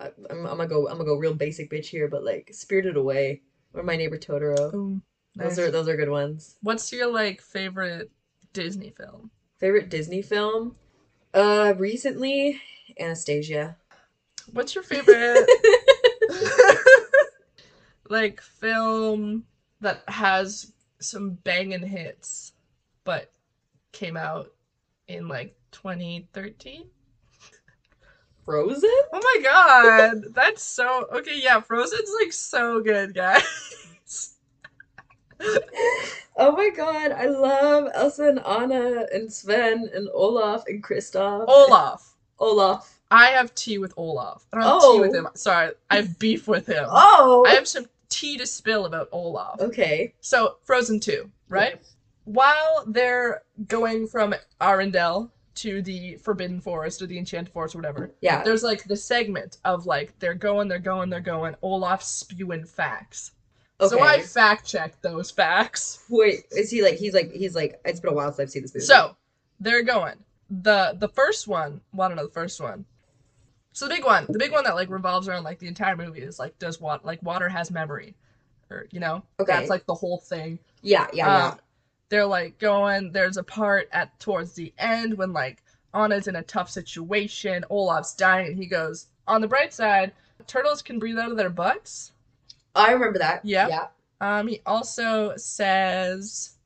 I, 0.00 0.10
I'm, 0.30 0.46
I'm 0.46 0.56
gonna 0.56 0.66
go. 0.66 0.88
I'm 0.88 0.96
gonna 0.96 1.04
go 1.04 1.14
real 1.14 1.34
basic 1.34 1.70
bitch 1.70 1.86
here, 1.86 2.08
but 2.08 2.24
like 2.24 2.50
Spirited 2.52 2.96
Away 2.96 3.42
or 3.72 3.84
My 3.84 3.94
Neighbor 3.94 4.18
Totoro. 4.18 4.72
Boom. 4.72 5.00
Those 5.36 5.60
are 5.60 5.70
those 5.70 5.86
are 5.86 5.96
good 5.96 6.10
ones. 6.10 6.56
What's 6.62 6.90
your 6.92 7.12
like 7.12 7.40
favorite 7.40 8.10
Disney 8.52 8.90
film? 8.90 9.30
Favorite 9.58 9.90
Disney 9.90 10.22
film? 10.22 10.74
Uh, 11.32 11.74
recently 11.78 12.60
Anastasia. 12.98 13.76
What's 14.50 14.74
your 14.74 14.82
favorite 14.82 15.48
like 18.12 18.40
film 18.40 19.44
that 19.80 20.04
has 20.08 20.72
some 21.00 21.30
banging 21.42 21.84
hits, 21.86 22.52
but 23.04 23.32
came 23.92 24.16
out 24.16 24.52
in 25.08 25.26
like 25.26 25.56
2013? 25.72 26.84
Frozen? 28.44 28.90
Oh 29.12 29.20
my 29.22 29.42
god, 29.42 30.34
that's 30.34 30.62
so 30.62 31.06
okay. 31.12 31.40
Yeah, 31.42 31.60
Frozen's 31.60 32.10
like 32.20 32.32
so 32.32 32.80
good, 32.80 33.14
guys. 33.14 33.42
Oh 36.34 36.52
my 36.52 36.70
god, 36.70 37.12
I 37.12 37.26
love 37.26 37.88
Elsa 37.94 38.28
and 38.28 38.38
Anna 38.46 39.04
and 39.12 39.30
Sven 39.30 39.90
and 39.92 40.08
Olaf 40.14 40.62
and 40.66 40.82
Kristoff. 40.82 41.44
Olaf. 41.46 42.14
Olaf. 42.38 43.00
I 43.10 43.26
have 43.26 43.54
tea 43.54 43.76
with 43.78 43.92
Olaf. 43.98 44.46
I 44.52 44.56
don't 44.60 44.64
have 44.64 44.80
tea 44.94 45.00
with 45.00 45.10
Oh. 45.14 45.18
him. 45.18 45.28
Sorry, 45.34 45.72
I 45.90 45.96
have 45.96 46.18
beef 46.18 46.48
with 46.48 46.66
him. 46.66 46.86
Oh. 46.88 47.44
I 47.46 47.50
have 47.54 47.68
some 47.68 47.84
tea 48.12 48.36
to 48.38 48.46
spill 48.46 48.86
about 48.86 49.08
Olaf. 49.12 49.60
Okay. 49.60 50.14
So, 50.20 50.56
Frozen 50.64 51.00
2, 51.00 51.30
right? 51.48 51.80
While 52.24 52.84
they're 52.86 53.42
going 53.66 54.06
from 54.06 54.34
Arendelle 54.60 55.30
to 55.56 55.82
the 55.82 56.16
Forbidden 56.16 56.60
Forest 56.60 57.02
or 57.02 57.06
the 57.06 57.18
Enchanted 57.18 57.52
Forest 57.52 57.74
or 57.74 57.78
whatever, 57.78 58.10
Yeah. 58.20 58.42
there's 58.42 58.62
like 58.62 58.84
the 58.84 58.96
segment 58.96 59.58
of 59.64 59.86
like 59.86 60.18
they're 60.18 60.34
going, 60.34 60.68
they're 60.68 60.78
going, 60.78 61.10
they're 61.10 61.20
going, 61.20 61.54
Olaf 61.62 62.02
spewing 62.02 62.64
facts. 62.64 63.32
Okay. 63.80 63.88
So 63.96 64.00
I 64.00 64.20
fact 64.20 64.66
checked 64.66 65.02
those 65.02 65.30
facts. 65.30 66.04
Wait, 66.08 66.44
is 66.52 66.70
he 66.70 66.82
like 66.82 66.94
he's 66.94 67.14
like 67.14 67.32
he's 67.32 67.56
like 67.56 67.80
it's 67.84 67.98
been 67.98 68.12
a 68.12 68.14
while 68.14 68.30
since 68.30 68.40
I've 68.40 68.50
seen 68.50 68.62
this 68.62 68.74
movie. 68.74 68.84
So 68.86 69.16
they're 69.58 69.82
going. 69.82 70.14
The 70.50 70.96
the 70.98 71.08
first 71.08 71.48
one, 71.48 71.80
well, 71.92 72.06
I 72.06 72.08
don't 72.08 72.16
know 72.16 72.26
the 72.26 72.32
first 72.32 72.60
one. 72.60 72.84
So 73.72 73.86
the 73.88 73.94
big 73.94 74.04
one, 74.04 74.26
the 74.28 74.38
big 74.38 74.52
one 74.52 74.64
that 74.64 74.74
like 74.74 74.90
revolves 74.90 75.28
around 75.28 75.44
like 75.44 75.58
the 75.58 75.68
entire 75.68 75.96
movie 75.96 76.20
is 76.20 76.38
like 76.38 76.58
does 76.58 76.80
what 76.80 77.04
like 77.04 77.22
water 77.22 77.48
has 77.48 77.70
memory, 77.70 78.14
or 78.70 78.86
you 78.90 79.00
know 79.00 79.22
Okay. 79.40 79.52
that's 79.52 79.70
like 79.70 79.86
the 79.86 79.94
whole 79.94 80.18
thing. 80.18 80.58
Yeah, 80.82 81.06
yeah, 81.12 81.48
Um, 81.48 81.60
they're 82.08 82.26
like 82.26 82.58
going. 82.58 83.12
There's 83.12 83.36
a 83.36 83.42
part 83.42 83.88
at 83.92 84.18
towards 84.20 84.52
the 84.52 84.72
end 84.78 85.14
when 85.16 85.32
like 85.32 85.62
Anna's 85.94 86.26
in 86.28 86.36
a 86.36 86.42
tough 86.42 86.70
situation. 86.70 87.64
Olaf's 87.70 88.14
dying, 88.14 88.48
and 88.48 88.56
he 88.58 88.66
goes, 88.66 89.06
"On 89.26 89.40
the 89.40 89.48
bright 89.48 89.72
side, 89.72 90.12
turtles 90.46 90.82
can 90.82 90.98
breathe 90.98 91.18
out 91.18 91.30
of 91.30 91.36
their 91.36 91.50
butts." 91.50 92.12
I 92.74 92.92
remember 92.92 93.18
that. 93.18 93.44
Yeah. 93.44 93.68
Yeah. 93.68 93.88
Um, 94.20 94.48
he 94.48 94.60
also 94.66 95.34
says, 95.36 96.56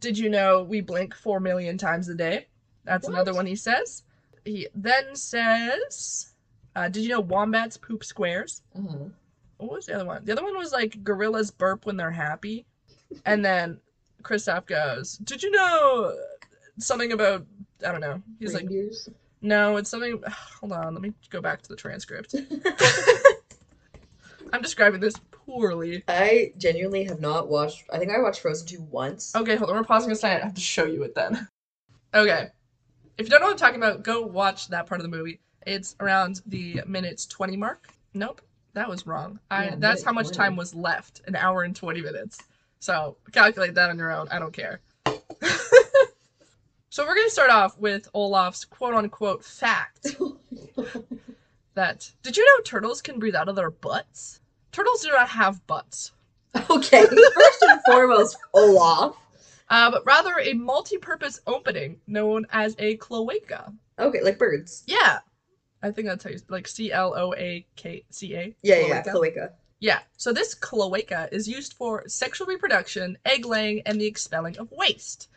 "Did 0.00 0.18
you 0.18 0.28
know 0.28 0.62
we 0.62 0.80
blink 0.80 1.14
four 1.14 1.40
million 1.40 1.78
times 1.78 2.08
a 2.08 2.14
day?" 2.14 2.46
That's 2.84 3.08
What? 3.08 3.14
another 3.14 3.34
one 3.34 3.46
he 3.46 3.56
says. 3.56 4.02
He 4.44 4.68
then 4.74 5.16
says, 5.16 6.30
uh, 6.76 6.88
"Did 6.88 7.02
you 7.02 7.08
know 7.10 7.20
wombats 7.20 7.76
poop 7.76 8.04
squares?" 8.04 8.62
Mhm. 8.76 9.12
What 9.58 9.70
was 9.70 9.86
the 9.86 9.94
other 9.94 10.04
one? 10.04 10.24
The 10.24 10.32
other 10.32 10.42
one 10.44 10.56
was 10.56 10.72
like 10.72 11.02
gorillas 11.04 11.50
burp 11.50 11.86
when 11.86 11.96
they're 11.96 12.10
happy, 12.10 12.66
and 13.24 13.44
then 13.44 13.80
Kristoff 14.22 14.66
goes, 14.66 15.16
Did 15.18 15.42
you 15.42 15.50
know 15.50 16.16
something 16.78 17.12
about 17.12 17.46
I 17.86 17.92
don't 17.92 18.00
know. 18.00 18.22
He's 18.38 18.54
like, 18.54 18.62
Reindeers. 18.68 19.08
No, 19.42 19.76
it's 19.76 19.90
something 19.90 20.22
hold 20.60 20.72
on, 20.72 20.94
let 20.94 21.02
me 21.02 21.12
go 21.30 21.40
back 21.40 21.62
to 21.62 21.68
the 21.68 21.76
transcript. 21.76 22.34
I'm 24.52 24.62
describing 24.62 25.00
this 25.00 25.14
poorly. 25.30 26.04
I 26.06 26.52
genuinely 26.58 27.04
have 27.04 27.20
not 27.20 27.48
watched. 27.48 27.84
I 27.92 27.98
think 27.98 28.10
I 28.12 28.20
watched 28.20 28.40
Frozen 28.40 28.66
2 28.68 28.82
once. 28.82 29.34
Okay, 29.34 29.56
hold 29.56 29.70
on, 29.70 29.76
we're 29.76 29.84
pausing 29.84 30.10
a 30.12 30.14
second. 30.14 30.42
I 30.42 30.44
have 30.46 30.54
to 30.54 30.60
show 30.60 30.84
you 30.84 31.02
it 31.02 31.14
then. 31.14 31.48
Okay. 32.14 32.48
If 33.18 33.26
you 33.26 33.30
don't 33.30 33.40
know 33.40 33.46
what 33.46 33.52
I'm 33.52 33.58
talking 33.58 33.76
about, 33.82 34.02
go 34.02 34.22
watch 34.22 34.68
that 34.68 34.86
part 34.86 35.00
of 35.00 35.02
the 35.10 35.16
movie. 35.16 35.40
It's 35.66 35.96
around 36.00 36.40
the 36.46 36.80
minutes 36.86 37.26
20 37.26 37.56
mark. 37.56 37.88
Nope, 38.12 38.40
that 38.74 38.88
was 38.88 39.06
wrong. 39.06 39.38
I 39.50 39.66
Yeah, 39.66 39.74
that's 39.78 40.02
how 40.02 40.12
much 40.12 40.26
20. 40.26 40.36
time 40.36 40.56
was 40.56 40.74
left. 40.74 41.22
An 41.26 41.36
hour 41.36 41.62
and 41.62 41.74
20 41.74 42.00
minutes. 42.02 42.38
So 42.80 43.16
calculate 43.32 43.74
that 43.74 43.90
on 43.90 43.98
your 43.98 44.12
own. 44.12 44.28
I 44.28 44.38
don't 44.38 44.52
care. 44.52 44.80
so 46.90 47.04
we're 47.04 47.14
gonna 47.14 47.30
start 47.30 47.50
off 47.50 47.78
with 47.78 48.08
Olaf's 48.14 48.64
quote 48.64 48.94
unquote 48.94 49.44
fact 49.44 50.06
that 51.74 52.10
did 52.22 52.36
you 52.36 52.44
know 52.44 52.62
turtles 52.64 53.02
can 53.02 53.18
breathe 53.18 53.34
out 53.34 53.48
of 53.48 53.56
their 53.56 53.70
butts? 53.70 54.40
Turtles 54.72 55.02
do 55.02 55.08
not 55.08 55.28
have 55.28 55.66
butts. 55.66 56.12
okay, 56.70 57.04
first 57.06 57.62
and 57.62 57.80
foremost, 57.86 58.36
Olaf. 58.52 59.16
Uh, 59.70 59.90
but 59.90 60.04
rather 60.04 60.38
a 60.40 60.52
multi-purpose 60.52 61.40
opening 61.46 61.98
known 62.06 62.46
as 62.50 62.76
a 62.78 62.96
cloaca. 62.96 63.72
Okay, 63.98 64.20
like 64.22 64.38
birds. 64.38 64.84
Yeah. 64.86 65.20
I 65.84 65.90
think 65.90 66.08
that's 66.08 66.24
how 66.24 66.30
you 66.30 66.38
like 66.48 66.66
C 66.66 66.90
L 66.92 67.14
O 67.16 67.34
A 67.34 67.66
K 67.76 68.04
C 68.10 68.34
A. 68.34 68.54
Yeah, 68.62 68.76
yeah, 68.78 68.86
yeah, 68.86 69.02
Cloaca. 69.02 69.52
Yeah. 69.80 69.98
So 70.16 70.32
this 70.32 70.54
cloaca 70.54 71.28
is 71.30 71.46
used 71.46 71.74
for 71.74 72.08
sexual 72.08 72.46
reproduction, 72.46 73.18
egg 73.26 73.44
laying, 73.44 73.82
and 73.82 74.00
the 74.00 74.06
expelling 74.06 74.56
of 74.58 74.70
waste. 74.72 75.28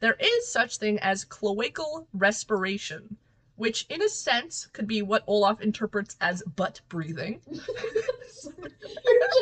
There 0.00 0.16
is 0.20 0.52
such 0.52 0.76
thing 0.76 0.98
as 0.98 1.24
cloacal 1.24 2.06
respiration, 2.12 3.16
which 3.56 3.86
in 3.88 4.02
a 4.02 4.08
sense 4.10 4.66
could 4.74 4.86
be 4.86 5.00
what 5.00 5.24
Olaf 5.26 5.62
interprets 5.62 6.16
as 6.20 6.42
butt 6.42 6.82
breathing. 6.90 7.40
You're 7.48 7.60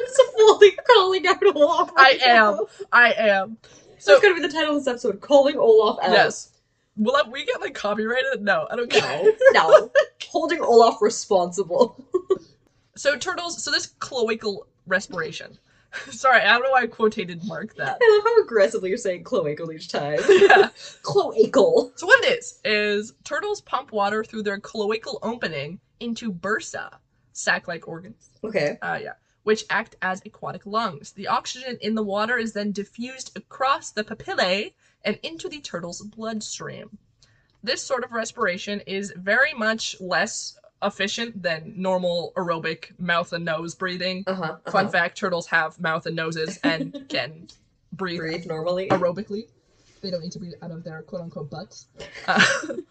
just 0.06 0.20
fully 0.36 0.70
calling 0.86 1.26
out 1.26 1.56
Olaf. 1.56 1.90
I 1.96 2.18
am. 2.24 2.36
now. 2.54 2.66
I 2.92 3.12
am. 3.18 3.58
So 3.64 3.76
So 3.98 4.12
it's 4.14 4.22
gonna 4.22 4.34
be 4.36 4.42
the 4.42 4.52
title 4.52 4.76
of 4.76 4.84
this 4.84 4.88
episode: 4.90 5.20
"Calling 5.20 5.56
Olaf 5.58 5.98
Out." 6.02 6.12
yes. 6.12 6.50
Will 6.96 7.16
I- 7.16 7.28
we 7.28 7.44
get 7.44 7.60
like 7.60 7.74
copyrighted? 7.74 8.42
No, 8.42 8.68
I 8.70 8.76
don't 8.76 8.88
care. 8.90 9.24
No, 9.52 9.60
no. 9.68 9.90
Holding 10.34 10.60
Olaf 10.60 11.00
responsible. 11.00 11.96
So 12.96 13.16
turtles. 13.18 13.62
So 13.62 13.72
this 13.72 13.88
cloacal 13.98 14.66
respiration. 14.86 15.58
Sorry, 16.10 16.40
I 16.40 16.52
don't 16.52 16.62
know 16.62 16.70
why 16.70 16.82
I 16.82 16.86
quotated 16.86 17.44
Mark 17.44 17.74
that. 17.76 17.98
I 18.00 18.12
love 18.24 18.24
how 18.24 18.42
aggressively 18.44 18.88
you're 18.88 18.98
saying 18.98 19.24
cloacal 19.24 19.74
each 19.74 19.88
time. 19.88 20.18
yeah. 20.28 20.68
Cloacal. 21.02 21.90
So 21.96 22.06
what 22.06 22.24
it 22.24 22.38
is 22.38 22.60
is 22.64 23.14
turtles 23.24 23.60
pump 23.62 23.90
water 23.92 24.22
through 24.22 24.44
their 24.44 24.60
cloacal 24.60 25.18
opening 25.22 25.80
into 25.98 26.32
bursa, 26.32 26.88
sac-like 27.32 27.88
organs. 27.88 28.30
Okay. 28.44 28.78
Uh, 28.80 28.98
yeah, 29.02 29.14
which 29.42 29.64
act 29.70 29.96
as 30.02 30.22
aquatic 30.24 30.64
lungs. 30.64 31.10
The 31.12 31.26
oxygen 31.26 31.78
in 31.80 31.96
the 31.96 32.02
water 32.04 32.38
is 32.38 32.52
then 32.52 32.70
diffused 32.72 33.36
across 33.36 33.90
the 33.90 34.04
papillae 34.04 34.72
and 35.04 35.18
into 35.24 35.48
the 35.48 35.60
turtle's 35.60 36.00
bloodstream. 36.00 36.96
This 37.64 37.82
sort 37.82 38.04
of 38.04 38.12
respiration 38.12 38.80
is 38.86 39.10
very 39.16 39.54
much 39.54 39.96
less 39.98 40.58
efficient 40.82 41.42
than 41.42 41.72
normal 41.74 42.34
aerobic 42.36 42.90
mouth 43.00 43.32
and 43.32 43.42
nose 43.42 43.74
breathing. 43.74 44.22
Uh 44.26 44.34
huh. 44.34 44.56
Fun 44.70 44.88
fact: 44.90 45.16
turtles 45.16 45.46
have 45.46 45.80
mouth 45.80 46.04
and 46.04 46.14
noses 46.14 46.60
and 46.62 47.04
can 47.08 47.48
breathe 47.94 48.18
Breathe 48.18 48.46
normally. 48.46 48.88
aerobically. 48.88 49.44
They 50.02 50.10
don't 50.10 50.20
need 50.20 50.32
to 50.32 50.38
breathe 50.38 50.52
out 50.60 50.72
of 50.72 50.84
their 50.84 51.00
quote 51.02 51.22
unquote 51.22 51.48
butts. 51.50 51.86
Uh, 52.28 52.44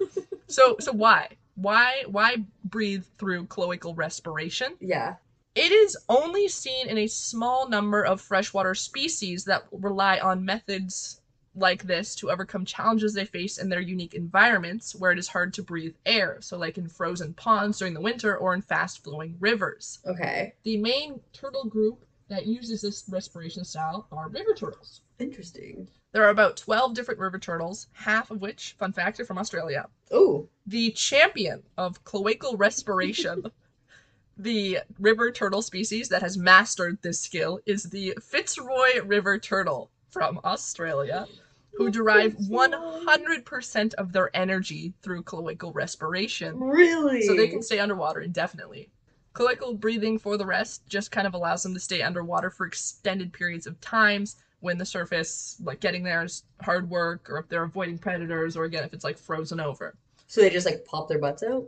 so 0.47 0.75
so 0.79 0.91
why? 0.91 1.29
Why 1.53 2.03
why 2.07 2.37
breathe 2.63 3.03
through 3.19 3.45
cloacal 3.45 3.95
respiration? 3.95 4.73
Yeah. 4.79 5.17
It 5.53 5.71
is 5.71 5.95
only 6.09 6.47
seen 6.47 6.87
in 6.89 6.97
a 6.97 7.05
small 7.05 7.69
number 7.69 8.03
of 8.03 8.19
freshwater 8.19 8.73
species 8.73 9.43
that 9.45 9.65
rely 9.71 10.17
on 10.17 10.43
methods 10.43 11.21
like 11.55 11.83
this 11.83 12.15
to 12.15 12.31
overcome 12.31 12.65
challenges 12.65 13.13
they 13.13 13.25
face 13.25 13.57
in 13.57 13.69
their 13.69 13.81
unique 13.81 14.13
environments 14.13 14.95
where 14.95 15.11
it 15.11 15.19
is 15.19 15.27
hard 15.27 15.53
to 15.53 15.63
breathe 15.63 15.95
air. 16.05 16.37
So 16.41 16.57
like 16.57 16.77
in 16.77 16.87
frozen 16.87 17.33
ponds 17.33 17.79
during 17.79 17.93
the 17.93 18.01
winter 18.01 18.37
or 18.37 18.53
in 18.53 18.61
fast 18.61 19.03
flowing 19.03 19.35
rivers. 19.39 19.99
Okay. 20.05 20.53
The 20.63 20.77
main 20.77 21.19
turtle 21.31 21.65
group 21.65 22.05
that 22.29 22.47
uses 22.47 22.81
this 22.81 23.03
respiration 23.09 23.63
style 23.63 24.07
are 24.11 24.29
river 24.29 24.53
turtles. 24.55 25.01
Interesting. 25.19 25.87
There 26.11 26.23
are 26.23 26.29
about 26.29 26.57
12 26.57 26.93
different 26.93 27.19
river 27.19 27.39
turtles, 27.39 27.87
half 27.93 28.31
of 28.31 28.41
which, 28.41 28.75
fun 28.79 28.93
fact, 28.93 29.19
are 29.19 29.25
from 29.25 29.37
Australia. 29.37 29.87
Ooh. 30.13 30.47
The 30.65 30.91
champion 30.91 31.63
of 31.77 32.03
cloacal 32.03 32.57
respiration, 32.57 33.43
the 34.37 34.79
river 34.99 35.31
turtle 35.31 35.61
species 35.61 36.09
that 36.09 36.21
has 36.21 36.37
mastered 36.37 36.99
this 37.01 37.19
skill, 37.19 37.59
is 37.65 37.83
the 37.83 38.17
Fitzroy 38.21 39.01
River 39.03 39.37
turtle 39.37 39.91
from 40.13 40.39
Australia, 40.45 41.25
who 41.73 41.89
derive 41.89 42.33
100% 42.35 43.93
of 43.95 44.13
their 44.13 44.29
energy 44.35 44.93
through 45.01 45.23
cloacal 45.23 45.73
respiration. 45.73 46.59
Really? 46.59 47.23
So 47.23 47.35
they 47.35 47.47
can 47.47 47.63
stay 47.63 47.79
underwater 47.79 48.21
indefinitely. 48.21 48.91
Cloacal 49.33 49.79
breathing, 49.79 50.19
for 50.19 50.37
the 50.37 50.45
rest, 50.45 50.87
just 50.87 51.09
kind 51.11 51.25
of 51.25 51.33
allows 51.33 51.63
them 51.63 51.73
to 51.73 51.79
stay 51.79 52.03
underwater 52.03 52.51
for 52.51 52.67
extended 52.67 53.33
periods 53.33 53.65
of 53.65 53.81
times 53.81 54.35
when 54.59 54.77
the 54.77 54.85
surface, 54.85 55.57
like 55.63 55.79
getting 55.79 56.03
there, 56.03 56.23
is 56.23 56.43
hard 56.61 56.87
work, 56.87 57.27
or 57.27 57.39
if 57.39 57.49
they're 57.49 57.63
avoiding 57.63 57.97
predators, 57.97 58.55
or 58.55 58.65
again, 58.65 58.83
if 58.83 58.93
it's 58.93 59.03
like 59.03 59.17
frozen 59.17 59.59
over. 59.59 59.95
So 60.27 60.41
they 60.41 60.51
just 60.51 60.67
like 60.67 60.85
pop 60.85 61.09
their 61.09 61.19
butts 61.19 61.41
out. 61.41 61.67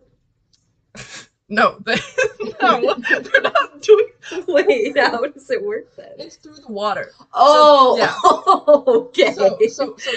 No, 1.47 1.77
they, 1.85 1.95
no, 2.61 2.95
they're 2.95 3.41
not 3.41 3.81
doing. 3.81 4.07
Wait, 4.47 4.97
how 4.97 5.25
does 5.27 5.49
it 5.49 5.63
work 5.63 5.95
then? 5.95 6.13
It's 6.17 6.37
through 6.37 6.55
the 6.55 6.71
water. 6.71 7.11
Oh. 7.33 7.97
yeah. 7.97 8.91
okay. 8.93 9.33
So, 9.33 9.57
so, 9.69 9.95
so 9.97 10.11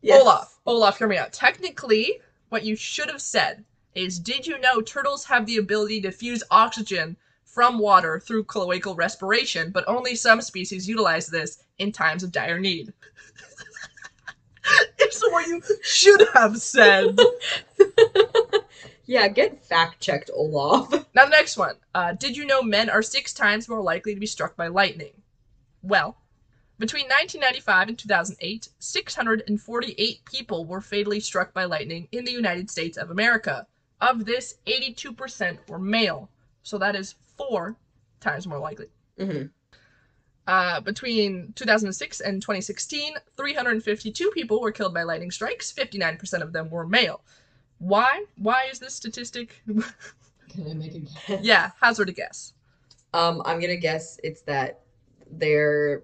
Yes. 0.00 0.22
Olaf, 0.22 0.58
Olaf, 0.66 0.98
hear 0.98 1.08
me 1.08 1.18
out. 1.18 1.32
Technically, 1.32 2.20
what 2.48 2.64
you 2.64 2.76
should 2.76 3.10
have 3.10 3.20
said 3.20 3.64
is, 3.94 4.18
did 4.18 4.46
you 4.46 4.58
know 4.60 4.80
turtles 4.80 5.24
have 5.24 5.46
the 5.46 5.56
ability 5.56 6.00
to 6.02 6.12
fuse 6.12 6.44
oxygen 6.50 7.16
from 7.44 7.78
water 7.78 8.20
through 8.20 8.44
cloacal 8.44 8.96
respiration, 8.96 9.70
but 9.70 9.84
only 9.88 10.14
some 10.14 10.40
species 10.40 10.88
utilize 10.88 11.26
this 11.26 11.58
in 11.78 11.90
times 11.90 12.22
of 12.22 12.30
dire 12.30 12.60
need. 12.60 12.92
it's 14.98 15.22
what 15.30 15.46
you 15.46 15.60
should 15.82 16.22
have 16.34 16.58
said. 16.58 17.18
Yeah, 19.06 19.28
get 19.28 19.64
fact 19.64 20.00
checked, 20.00 20.30
Olaf. 20.34 20.90
Now, 21.14 21.24
the 21.24 21.30
next 21.30 21.56
one. 21.56 21.76
Uh, 21.94 22.12
did 22.12 22.36
you 22.36 22.44
know 22.44 22.62
men 22.62 22.90
are 22.90 23.02
six 23.02 23.32
times 23.32 23.68
more 23.68 23.80
likely 23.80 24.12
to 24.14 24.20
be 24.20 24.26
struck 24.26 24.56
by 24.56 24.66
lightning? 24.66 25.22
Well, 25.82 26.18
between 26.78 27.04
1995 27.06 27.88
and 27.88 27.98
2008, 27.98 28.68
648 28.78 30.24
people 30.26 30.66
were 30.66 30.80
fatally 30.82 31.20
struck 31.20 31.54
by 31.54 31.64
lightning 31.64 32.08
in 32.12 32.24
the 32.24 32.32
United 32.32 32.70
States 32.70 32.98
of 32.98 33.10
America. 33.10 33.66
Of 34.00 34.26
this, 34.26 34.56
82% 34.66 35.68
were 35.68 35.78
male. 35.78 36.28
So 36.62 36.76
that 36.78 36.96
is 36.96 37.14
four 37.36 37.76
times 38.20 38.46
more 38.46 38.58
likely. 38.58 38.88
hmm 39.18 39.44
Uh, 40.46 40.80
between 40.80 41.52
2006 41.54 42.20
and 42.20 42.42
2016, 42.42 43.14
352 43.36 44.30
people 44.32 44.60
were 44.60 44.70
killed 44.72 44.94
by 44.94 45.02
lightning 45.02 45.30
strikes. 45.30 45.72
59% 45.72 46.42
of 46.42 46.52
them 46.52 46.70
were 46.70 46.86
male. 46.86 47.22
Why? 47.78 48.24
Why 48.36 48.64
is 48.70 48.78
this 48.78 48.94
statistic? 48.94 49.62
Can 50.48 50.70
I 50.70 50.74
make 50.74 50.94
a 50.94 50.98
guess? 51.00 51.44
yeah, 51.44 51.70
hazard 51.80 52.08
a 52.08 52.12
guess. 52.12 52.52
Um, 53.12 53.42
I'm 53.44 53.60
gonna 53.60 53.76
guess 53.76 54.18
it's 54.22 54.42
that 54.42 54.80
they're 55.30 56.02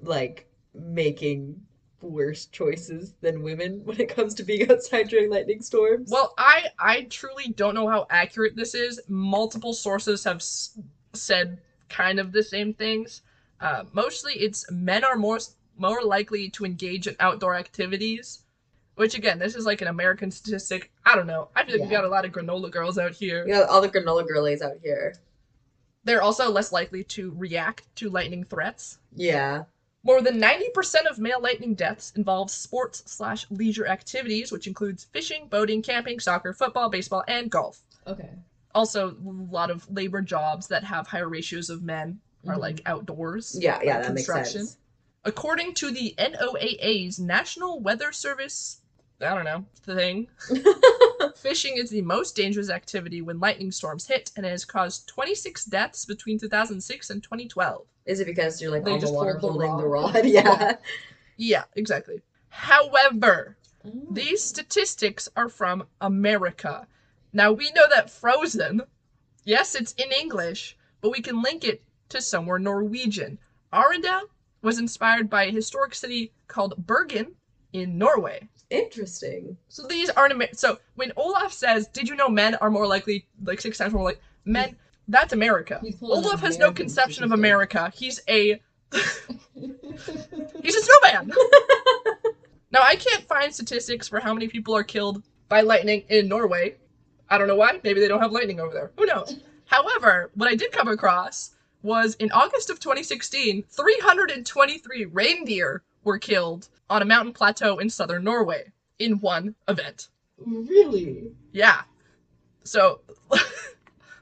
like 0.00 0.46
making 0.74 1.60
worse 2.00 2.46
choices 2.46 3.14
than 3.20 3.42
women 3.42 3.80
when 3.84 4.00
it 4.00 4.08
comes 4.08 4.34
to 4.34 4.42
being 4.44 4.70
outside 4.70 5.08
during 5.08 5.30
lightning 5.30 5.62
storms. 5.62 6.10
Well, 6.10 6.34
I 6.38 6.66
I 6.78 7.02
truly 7.02 7.48
don't 7.48 7.74
know 7.74 7.88
how 7.88 8.06
accurate 8.10 8.56
this 8.56 8.74
is. 8.74 9.00
Multiple 9.08 9.74
sources 9.74 10.24
have 10.24 10.36
s- 10.36 10.78
said 11.12 11.60
kind 11.88 12.18
of 12.20 12.32
the 12.32 12.42
same 12.42 12.72
things. 12.74 13.22
Uh, 13.60 13.84
mostly, 13.92 14.34
it's 14.34 14.70
men 14.70 15.04
are 15.04 15.16
more 15.16 15.38
more 15.76 16.02
likely 16.02 16.48
to 16.50 16.64
engage 16.64 17.06
in 17.06 17.16
outdoor 17.20 17.54
activities. 17.54 18.42
Which 18.98 19.14
again, 19.14 19.38
this 19.38 19.54
is 19.54 19.64
like 19.64 19.80
an 19.80 19.86
American 19.88 20.30
statistic. 20.30 20.90
I 21.06 21.14
don't 21.14 21.28
know. 21.28 21.50
I 21.54 21.64
feel 21.64 21.74
like 21.78 21.82
we 21.88 21.92
Yeah. 21.92 22.00
got 22.00 22.04
a 22.04 22.08
lot 22.08 22.24
of 22.24 22.32
granola 22.32 22.68
girls 22.68 22.98
out 22.98 23.12
here. 23.12 23.44
Yeah, 23.46 23.60
all 23.60 23.80
the 23.80 23.88
granola 23.88 24.26
girlies 24.26 24.60
out 24.60 24.78
here. 24.82 25.14
They're 26.02 26.20
also 26.22 26.50
less 26.50 26.72
likely 26.72 27.04
to 27.04 27.32
react 27.36 27.84
to 27.96 28.10
lightning 28.10 28.42
threats. 28.42 28.98
Yeah. 29.14 29.64
More 30.02 30.20
than 30.20 30.38
90% 30.40 31.06
of 31.08 31.18
male 31.20 31.40
lightning 31.40 31.74
deaths 31.74 32.12
involve 32.16 32.50
sports 32.50 33.04
slash 33.06 33.46
leisure 33.50 33.86
activities, 33.86 34.50
which 34.50 34.66
includes 34.66 35.04
fishing, 35.04 35.46
boating, 35.46 35.80
camping, 35.80 36.18
soccer, 36.18 36.52
football, 36.52 36.88
baseball, 36.88 37.22
and 37.28 37.50
golf. 37.50 37.84
Okay. 38.06 38.30
Also, 38.74 39.10
a 39.10 39.16
lot 39.52 39.70
of 39.70 39.88
labor 39.90 40.22
jobs 40.22 40.66
that 40.68 40.82
have 40.82 41.06
higher 41.06 41.28
ratios 41.28 41.70
of 41.70 41.82
men 41.84 42.20
are 42.48 42.56
Mhm. 42.56 42.60
like 42.60 42.82
outdoors. 42.86 43.56
Yeah, 43.60 43.80
yeah, 43.82 44.00
that 44.00 44.12
makes 44.14 44.26
sense. 44.26 44.76
According 45.24 45.74
to 45.74 45.90
the 45.92 46.14
NOAA's 46.18 47.18
National 47.20 47.78
Weather 47.80 48.10
Service, 48.12 48.80
I 49.20 49.34
don't 49.34 49.44
know, 49.44 49.64
thing, 49.82 50.28
fishing 51.36 51.76
is 51.76 51.90
the 51.90 52.02
most 52.02 52.36
dangerous 52.36 52.70
activity 52.70 53.20
when 53.20 53.40
lightning 53.40 53.72
storms 53.72 54.06
hit 54.06 54.30
and 54.36 54.46
it 54.46 54.50
has 54.50 54.64
caused 54.64 55.08
26 55.08 55.64
deaths 55.64 56.04
between 56.04 56.38
2006 56.38 57.10
and 57.10 57.22
2012. 57.22 57.84
Is 58.06 58.20
it 58.20 58.26
because 58.26 58.62
you're 58.62 58.70
like 58.70 58.84
They 58.84 58.92
on 58.92 59.00
the 59.00 59.10
water 59.10 59.36
hold 59.38 59.60
the 59.60 59.66
holding 59.66 59.76
the 59.82 59.88
rod. 59.88 60.14
rod? 60.14 60.24
Yeah. 60.24 60.76
Yeah, 61.36 61.64
exactly. 61.74 62.20
However, 62.48 63.56
Oh. 63.84 63.92
these 64.10 64.42
statistics 64.42 65.28
are 65.36 65.48
from 65.48 65.86
America. 66.00 66.86
Now, 67.32 67.52
we 67.52 67.70
know 67.72 67.86
that 67.90 68.10
Frozen, 68.10 68.82
yes, 69.44 69.76
it's 69.76 69.92
in 69.92 70.10
English, 70.10 70.76
but 71.00 71.10
we 71.12 71.20
can 71.20 71.42
link 71.42 71.62
it 71.64 71.82
to 72.08 72.20
somewhere 72.20 72.58
Norwegian. 72.58 73.38
Arendelle 73.72 74.28
was 74.62 74.78
inspired 74.80 75.30
by 75.30 75.44
a 75.44 75.52
historic 75.52 75.94
city 75.94 76.32
called 76.48 76.74
Bergen 76.86 77.36
in 77.72 77.98
Norway. 77.98 78.48
Interesting. 78.70 79.56
So 79.68 79.86
these 79.86 80.10
aren't 80.10 80.34
Amer- 80.34 80.52
so 80.52 80.78
when 80.96 81.12
Olaf 81.16 81.52
says, 81.52 81.88
"Did 81.88 82.08
you 82.08 82.14
know 82.14 82.28
men 82.28 82.54
are 82.56 82.70
more 82.70 82.86
likely 82.86 83.26
like 83.42 83.60
six 83.60 83.78
times 83.78 83.94
more 83.94 84.04
like 84.04 84.20
men?" 84.44 84.76
That's 85.08 85.32
America. 85.32 85.80
Olaf 86.02 86.40
has 86.40 86.58
no 86.58 86.70
conception 86.70 87.24
of. 87.24 87.32
America. 87.32 87.90
He's 87.94 88.20
a 88.28 88.60
he's 89.54 90.74
a 90.74 90.82
snowman. 90.82 91.28
now 92.70 92.80
I 92.82 92.96
can't 92.96 93.24
find 93.24 93.54
statistics 93.54 94.06
for 94.06 94.20
how 94.20 94.34
many 94.34 94.48
people 94.48 94.76
are 94.76 94.84
killed 94.84 95.22
by 95.48 95.62
lightning 95.62 96.04
in 96.10 96.28
Norway. 96.28 96.76
I 97.30 97.38
don't 97.38 97.48
know 97.48 97.56
why. 97.56 97.80
Maybe 97.82 98.00
they 98.00 98.08
don't 98.08 98.20
have 98.20 98.32
lightning 98.32 98.60
over 98.60 98.72
there. 98.72 98.90
Who 98.98 99.06
knows? 99.06 99.38
However, 99.66 100.30
what 100.34 100.48
I 100.48 100.54
did 100.54 100.72
come 100.72 100.88
across 100.88 101.54
was 101.82 102.14
in 102.16 102.30
August 102.32 102.70
of 102.70 102.80
2016, 102.80 103.64
323 103.70 105.04
reindeer 105.06 105.82
were 106.08 106.18
killed 106.18 106.68
on 106.90 107.02
a 107.02 107.04
mountain 107.04 107.32
plateau 107.32 107.78
in 107.78 107.88
southern 107.90 108.24
Norway 108.24 108.72
in 108.98 109.20
one 109.20 109.54
event. 109.68 110.08
really? 110.38 111.30
Yeah. 111.52 111.82
So 112.64 113.00
let 113.30 113.40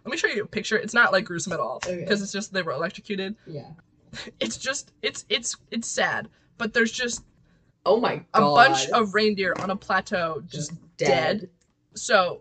me 0.04 0.16
show 0.16 0.28
you 0.28 0.42
a 0.42 0.46
picture. 0.46 0.76
It's 0.76 0.94
not 0.94 1.12
like 1.12 1.24
gruesome 1.24 1.52
at 1.52 1.60
all 1.60 1.76
Okay. 1.84 1.96
because 2.00 2.22
it's 2.22 2.32
just 2.32 2.52
they 2.52 2.62
were 2.62 2.72
electrocuted. 2.72 3.36
Yeah. 3.46 3.70
It's 4.40 4.56
just 4.56 4.92
it's 5.02 5.24
it's 5.28 5.56
it's 5.70 5.88
sad, 5.88 6.28
but 6.58 6.72
there's 6.72 6.92
just 6.92 7.24
Oh 7.84 8.00
my 8.00 8.16
God. 8.32 8.42
a 8.52 8.54
bunch 8.54 8.88
of 8.90 9.14
reindeer 9.14 9.54
on 9.60 9.70
a 9.70 9.76
plateau 9.76 10.42
just 10.48 10.72
dead. 10.96 11.40
dead. 11.40 11.50
So 11.94 12.40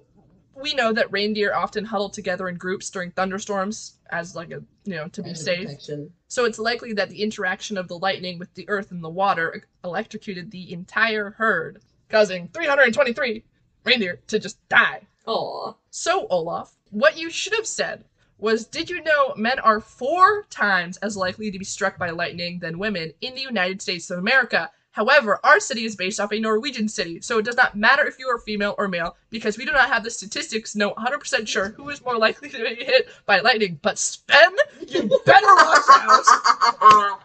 we 0.56 0.74
know 0.74 0.94
that 0.94 1.12
reindeer 1.12 1.54
often 1.54 1.84
huddle 1.84 2.10
together 2.10 2.48
in 2.48 2.56
groups 2.56 2.90
during 2.90 3.12
thunderstorms 3.12 4.00
as 4.10 4.36
like 4.36 4.52
a 4.52 4.62
you 4.86 4.96
know 4.96 5.08
to 5.10 5.22
be 5.24 5.34
safe. 5.34 5.66
protection. 5.68 6.12
So 6.28 6.46
it's 6.46 6.60
likely 6.60 6.94
that 6.94 7.10
the 7.10 7.22
interaction 7.22 7.78
of 7.78 7.88
the 7.88 7.98
lightning 7.98 8.40
with 8.40 8.54
the 8.56 8.68
earth 8.68 8.92
and 8.92 9.04
the 9.04 9.10
water 9.10 9.68
electrocuted 9.84 10.52
the 10.52 10.74
entire 10.74 11.32
herd, 11.32 11.82
causing 12.10 12.48
323 12.50 13.44
reindeer 13.84 14.20
to 14.28 14.40
just 14.40 14.58
die. 14.68 15.02
Aw. 15.28 15.74
So, 15.90 16.28
Olaf, 16.28 16.76
what 16.90 17.18
you 17.18 17.30
should 17.30 17.54
have 17.54 17.68
said 17.68 18.06
was 18.38 18.66
Did 18.66 18.90
you 18.90 19.02
know 19.04 19.34
men 19.38 19.60
are 19.60 19.80
four 19.80 20.44
times 20.50 20.98
as 20.98 21.16
likely 21.16 21.52
to 21.52 21.60
be 21.60 21.66
struck 21.66 21.98
by 21.98 22.10
lightning 22.10 22.60
than 22.60 22.80
women 22.80 23.14
in 23.22 23.34
the 23.36 23.42
United 23.42 23.82
States 23.82 24.10
of 24.10 24.20
America? 24.20 24.72
However, 24.96 25.42
our 25.44 25.60
city 25.60 25.84
is 25.84 25.94
based 25.98 26.22
off 26.22 26.32
a 26.32 26.40
Norwegian 26.40 26.88
city, 26.88 27.20
so 27.20 27.38
it 27.38 27.44
does 27.44 27.58
not 27.58 27.76
matter 27.76 28.08
if 28.08 28.18
you 28.18 28.30
are 28.30 28.40
female 28.40 28.76
or 28.78 28.88
male 28.88 29.18
because 29.30 29.58
we 29.58 29.66
do 29.66 29.74
not 29.74 29.90
have 29.90 30.06
the 30.06 30.10
statistics 30.10 30.74
know 30.74 30.94
100% 30.94 31.46
sure 31.50 31.72
who 31.72 31.90
is 31.90 32.02
more 32.06 32.18
likely 32.18 32.48
to 32.48 32.58
be 32.58 32.82
hit 32.82 33.10
by 33.26 33.42
lightning. 33.42 33.78
But 33.82 34.00
Sven, 34.00 34.56
you 34.88 35.02
better 35.26 35.54
watch 35.54 35.84
out! 35.90 37.20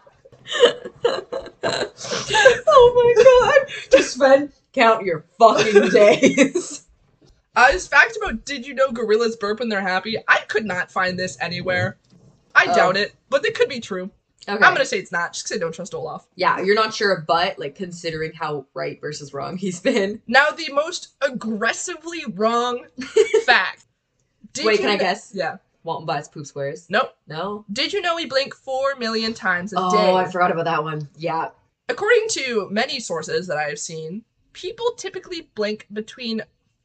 oh 2.67 3.13
my 3.15 3.23
god. 3.23 3.73
Just 3.89 4.15
Sven 4.15 4.51
count 4.73 5.05
your 5.05 5.23
fucking 5.39 5.89
days. 5.91 6.85
Uh, 7.55 7.71
this 7.71 7.87
fact 7.87 8.17
about 8.17 8.43
did 8.43 8.67
you 8.67 8.73
know 8.73 8.91
gorillas 8.91 9.37
burp 9.37 9.59
when 9.59 9.69
they're 9.69 9.79
happy? 9.79 10.17
I 10.27 10.39
could 10.49 10.65
not 10.65 10.91
find 10.91 11.17
this 11.17 11.37
anywhere. 11.39 11.97
I 12.53 12.65
Oh. 12.67 12.75
doubt 12.75 12.97
it, 12.97 13.15
but 13.29 13.45
it 13.45 13.55
could 13.55 13.69
be 13.69 13.79
true. 13.79 14.11
Okay. 14.49 14.63
I'm 14.65 14.73
gonna 14.73 14.85
say 14.85 14.97
it's 14.97 15.11
not, 15.11 15.33
just 15.33 15.45
because 15.45 15.57
I 15.57 15.59
don't 15.59 15.73
trust 15.73 15.93
Olaf. 15.93 16.27
Yeah, 16.35 16.59
you're 16.61 16.75
not 16.75 16.93
sure, 16.93 17.23
but 17.27 17.59
like 17.59 17.75
considering 17.75 18.33
how 18.33 18.65
right 18.73 18.99
versus 18.99 19.33
wrong 19.33 19.55
he's 19.57 19.79
been. 19.79 20.21
Now, 20.27 20.49
the 20.49 20.71
most 20.73 21.09
aggressively 21.21 22.23
wrong 22.33 22.85
fact. 23.45 23.85
Did 24.53 24.65
Wait, 24.65 24.77
can 24.79 24.87
I 24.87 24.97
kn- 24.97 24.99
guess? 24.99 25.31
Yeah. 25.33 25.57
Wombats 25.83 26.27
poop 26.27 26.45
squares. 26.45 26.87
Nope. 26.89 27.15
No. 27.27 27.65
Did 27.71 27.93
you 27.93 28.01
know 28.01 28.15
we 28.15 28.25
blink 28.25 28.53
four 28.55 28.95
million 28.97 29.33
times 29.33 29.73
a 29.73 29.77
Oh, 29.79 29.91
day? 29.91 30.11
Oh, 30.11 30.15
I 30.15 30.25
forgot 30.29 30.51
about 30.51 30.65
that 30.65 30.83
one. 30.83 31.07
Yeah. 31.17 31.49
According 31.89 32.27
to 32.31 32.67
many 32.69 32.99
sources 32.99 33.47
that 33.47 33.57
I 33.57 33.63
have 33.69 33.79
seen, 33.79 34.23
people 34.53 34.91
typically 34.97 35.49
blink 35.55 35.87
between 35.93 36.41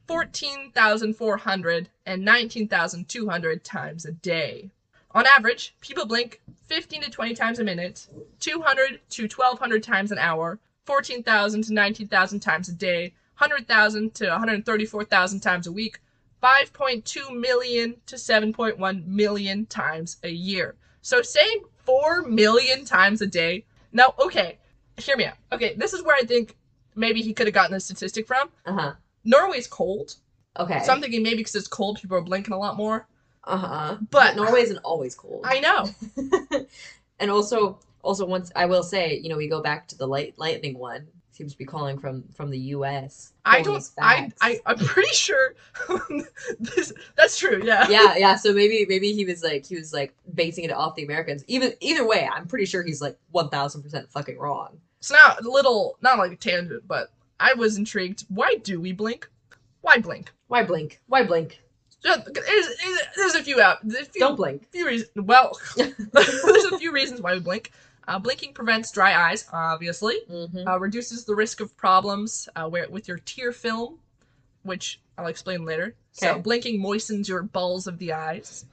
14,400 0.09 1.88
and 2.07 2.25
19,200 2.25 3.64
times 3.64 4.05
a 4.05 4.12
day. 4.12 4.71
On 5.16 5.24
average, 5.24 5.74
people 5.81 6.05
blink 6.05 6.42
15 6.66 7.00
to 7.00 7.11
20 7.11 7.35
times 7.35 7.59
a 7.59 7.64
minute, 7.64 8.07
200 8.40 9.00
to 9.09 9.22
1,200 9.22 9.83
times 9.83 10.12
an 10.12 10.18
hour, 10.18 10.61
14,000 10.85 11.64
to 11.64 11.72
19,000 11.72 12.40
times 12.40 12.68
a 12.68 12.72
day, 12.72 13.14
100,000 13.38 14.14
to 14.14 14.29
134,000 14.29 15.40
times 15.40 15.66
a 15.66 15.72
week, 15.72 16.00
5.2 16.42 17.35
million 17.35 17.96
to 18.05 18.16
7.1 18.16 19.07
million 19.07 19.64
times 19.64 20.18
a 20.22 20.29
year. 20.29 20.76
So 21.00 21.22
saying 21.22 21.62
4 21.79 22.24
million 22.24 22.85
times 22.85 23.22
a 23.22 23.26
day. 23.26 23.64
Now, 23.92 24.12
okay, 24.18 24.59
hear 24.98 25.16
me 25.16 25.24
out. 25.24 25.38
Okay, 25.50 25.72
this 25.79 25.94
is 25.94 26.02
where 26.02 26.16
I 26.16 26.24
think 26.24 26.59
maybe 26.94 27.22
he 27.22 27.33
could 27.33 27.46
have 27.46 27.55
gotten 27.55 27.72
the 27.72 27.81
statistic 27.81 28.26
from. 28.26 28.50
Uh 28.66 28.72
huh. 28.72 28.92
Norway's 29.24 29.66
cold. 29.66 30.16
Okay. 30.59 30.83
So 30.85 30.92
I'm 30.92 31.00
thinking 31.00 31.22
maybe 31.22 31.38
because 31.38 31.55
it's 31.55 31.68
cold, 31.68 32.00
people 32.02 32.18
are 32.18 32.22
blinking 32.22 32.52
a 32.52 32.59
lot 32.59 32.76
more. 32.76 33.09
Uh 33.46 33.56
huh. 33.56 33.96
But- 34.11 34.37
Norway 34.37 34.62
isn't 34.62 34.78
always 34.78 35.14
cold. 35.14 35.44
I 35.44 35.61
know. 35.61 35.88
and 37.20 37.30
also, 37.30 37.78
also 38.02 38.26
once 38.26 38.50
I 38.56 38.66
will 38.66 38.82
say, 38.82 39.18
you 39.18 39.28
know, 39.28 39.37
we 39.37 39.48
go 39.48 39.62
back 39.62 39.88
to 39.88 39.98
the 39.98 40.06
light 40.06 40.35
lightning 40.37 40.78
one. 40.78 41.09
Seems 41.32 41.52
to 41.52 41.59
be 41.59 41.66
calling 41.66 41.98
from 41.98 42.24
from 42.35 42.48
the 42.48 42.59
U.S. 42.59 43.35
I 43.44 43.61
don't. 43.61 43.87
I. 44.00 44.30
I. 44.40 44.59
I'm 44.64 44.78
pretty 44.78 45.12
sure. 45.12 45.54
this. 46.59 46.94
That's 47.14 47.38
true. 47.38 47.61
Yeah. 47.62 47.87
yeah, 47.90 48.16
yeah. 48.16 48.37
So 48.37 48.54
maybe 48.54 48.87
maybe 48.88 49.12
he 49.12 49.26
was 49.26 49.42
like 49.42 49.66
he 49.66 49.76
was 49.76 49.92
like 49.92 50.14
basing 50.35 50.64
it 50.64 50.72
off 50.72 50.94
the 50.94 51.04
Americans. 51.04 51.44
Even 51.46 51.74
either 51.80 52.06
way, 52.06 52.26
I'm 52.32 52.46
pretty 52.46 52.64
sure 52.64 52.82
he's 52.82 53.02
like 53.02 53.18
one 53.32 53.50
thousand 53.50 53.82
percent 53.82 54.11
fucking 54.11 54.38
wrong. 54.38 54.80
So 55.00 55.14
now, 55.14 55.37
a 55.38 55.42
little, 55.46 55.98
not 56.00 56.16
like 56.16 56.32
a 56.32 56.37
tangent, 56.37 56.88
but 56.88 57.12
I 57.38 57.52
was 57.52 57.76
intrigued. 57.76 58.24
Why 58.28 58.54
do 58.62 58.80
we 58.80 58.92
blink? 58.92 59.28
Why 59.82 59.98
blink? 59.98 60.32
Why 60.48 60.62
blink? 60.62 61.00
Why 61.06 61.22
blink? 61.22 61.61
There's, 62.02 62.68
there's 63.16 63.35
a 63.35 63.42
few 63.42 63.61
out. 63.61 63.78
A 63.85 64.04
few, 64.04 64.20
Don't 64.20 64.37
blink. 64.37 64.70
few 64.70 64.87
reasons. 64.87 65.11
Well, 65.16 65.59
there's 65.76 66.64
a 66.64 66.78
few 66.78 66.92
reasons 66.92 67.20
why 67.20 67.35
we 67.35 67.40
blink. 67.40 67.72
Uh, 68.06 68.18
blinking 68.18 68.52
prevents 68.52 68.92
dry 68.92 69.30
eyes, 69.30 69.46
obviously. 69.52 70.16
Mm-hmm. 70.30 70.68
Uh, 70.68 70.78
reduces 70.78 71.24
the 71.24 71.35
risk 71.35 71.61
of 71.61 71.76
problems 71.76 72.48
uh, 72.54 72.68
where, 72.68 72.88
with 72.88 73.09
your 73.09 73.18
tear 73.18 73.50
film, 73.50 73.98
which 74.62 75.00
I'll 75.18 75.26
explain 75.26 75.64
later. 75.64 75.96
So 76.12 76.38
blinking 76.38 76.80
moistens 76.80 77.28
your 77.28 77.42
balls 77.42 77.87
of 77.87 77.98
the 77.98 78.12
eyes. 78.12 78.64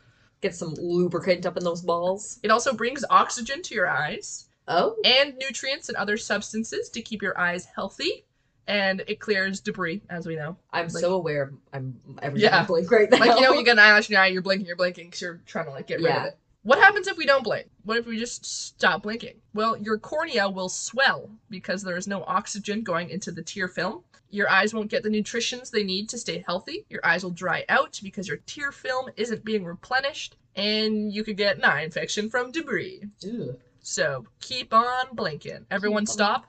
Get 0.42 0.56
some 0.56 0.76
lubricant 0.76 1.46
up 1.46 1.58
in 1.58 1.64
those 1.64 1.82
balls. 1.82 2.40
It 2.44 2.52
also 2.52 2.74
brings 2.74 3.04
oxygen 3.10 3.62
to 3.64 3.76
your 3.76 3.90
eyes 3.90 4.46
Oh, 4.68 4.96
and 5.04 5.36
nutrients 5.38 5.90
and 5.90 5.98
other 5.98 6.16
substances 6.16 6.90
to 6.90 7.02
keep 7.02 7.22
your 7.22 7.38
eyes 7.38 7.66
healthy. 7.76 8.26
And 8.68 9.04
it 9.08 9.20
clears 9.20 9.60
debris, 9.60 10.02
as 10.10 10.26
we 10.26 10.36
know. 10.36 10.56
I'm 10.72 10.88
Like- 10.88 11.02
so 11.02 11.16
aware. 11.16 11.44
Of, 11.44 11.54
I'm 11.74 12.00
every 12.22 12.40
Yeah. 12.42 12.66
blink 12.66 12.90
right 12.90 13.10
now. 13.12 13.18
Like, 13.18 13.36
you 13.40 13.42
know, 13.42 13.54
you 13.54 13.64
get 13.66 13.74
an 13.74 13.80
eyelash 13.80 14.10
in 14.10 14.14
your 14.14 14.22
eye, 14.22 14.28
you're 14.28 14.42
blinking, 14.42 14.66
you're 14.68 14.78
blinking 14.78 15.08
because 15.08 15.22
you're 15.22 15.42
trying 15.46 15.66
to, 15.66 15.72
like, 15.72 15.88
get 15.88 15.96
rid 16.00 16.06
of 16.12 16.16
Yeah. 16.16 16.26
it. 16.28 16.38
What 16.64 16.80
happens 16.80 17.08
if 17.10 17.18
we 17.18 17.26
don't 17.26 17.44
blink? 17.44 17.68
What 17.84 17.98
if 17.98 18.06
we 18.06 18.18
just 18.18 18.46
stop 18.46 19.04
blinking? 19.04 19.42
Well, 19.54 19.76
your 19.76 19.98
cornea 19.98 20.50
will 20.50 20.70
swell 20.70 21.30
because 21.50 21.84
there 21.84 21.98
is 21.98 22.08
no 22.08 22.24
oxygen 22.24 22.84
going 22.84 23.10
into 23.10 23.32
the 23.32 23.42
tear 23.44 23.68
film. 23.68 24.06
Your 24.30 24.50
eyes 24.50 24.74
won't 24.74 24.90
get 24.90 25.04
the 25.04 25.10
nutritions 25.10 25.70
they 25.70 25.84
need 25.84 26.08
to 26.10 26.18
stay 26.18 26.42
healthy. 26.48 26.86
Your 26.90 27.06
eyes 27.06 27.22
will 27.24 27.32
dry 27.32 27.66
out 27.68 28.00
because 28.02 28.30
your 28.30 28.38
tear 28.46 28.72
film 28.72 29.10
isn't 29.18 29.44
being 29.44 29.66
replenished, 29.66 30.38
and 30.56 31.12
you 31.12 31.26
could 31.26 31.36
get 31.36 31.58
an 31.58 31.66
eye 31.66 31.82
infection 31.84 32.30
from 32.30 32.52
debris. 32.54 33.04
Ew. 33.20 33.60
So 33.82 34.26
keep 34.40 34.74
on 34.74 35.08
blinking. 35.14 35.66
Everyone 35.70 36.04
Keep 36.06 36.12
on- 36.12 36.14
stop. 36.14 36.46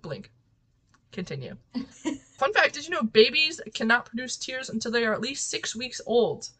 Blink. 0.00 0.30
Continue. 1.12 1.56
Fun 2.36 2.52
fact 2.52 2.74
did 2.74 2.84
you 2.84 2.90
know 2.90 3.02
babies 3.02 3.60
cannot 3.74 4.06
produce 4.06 4.36
tears 4.36 4.68
until 4.68 4.92
they 4.92 5.04
are 5.04 5.12
at 5.12 5.20
least 5.20 5.48
six 5.48 5.74
weeks 5.74 6.00
old? 6.06 6.50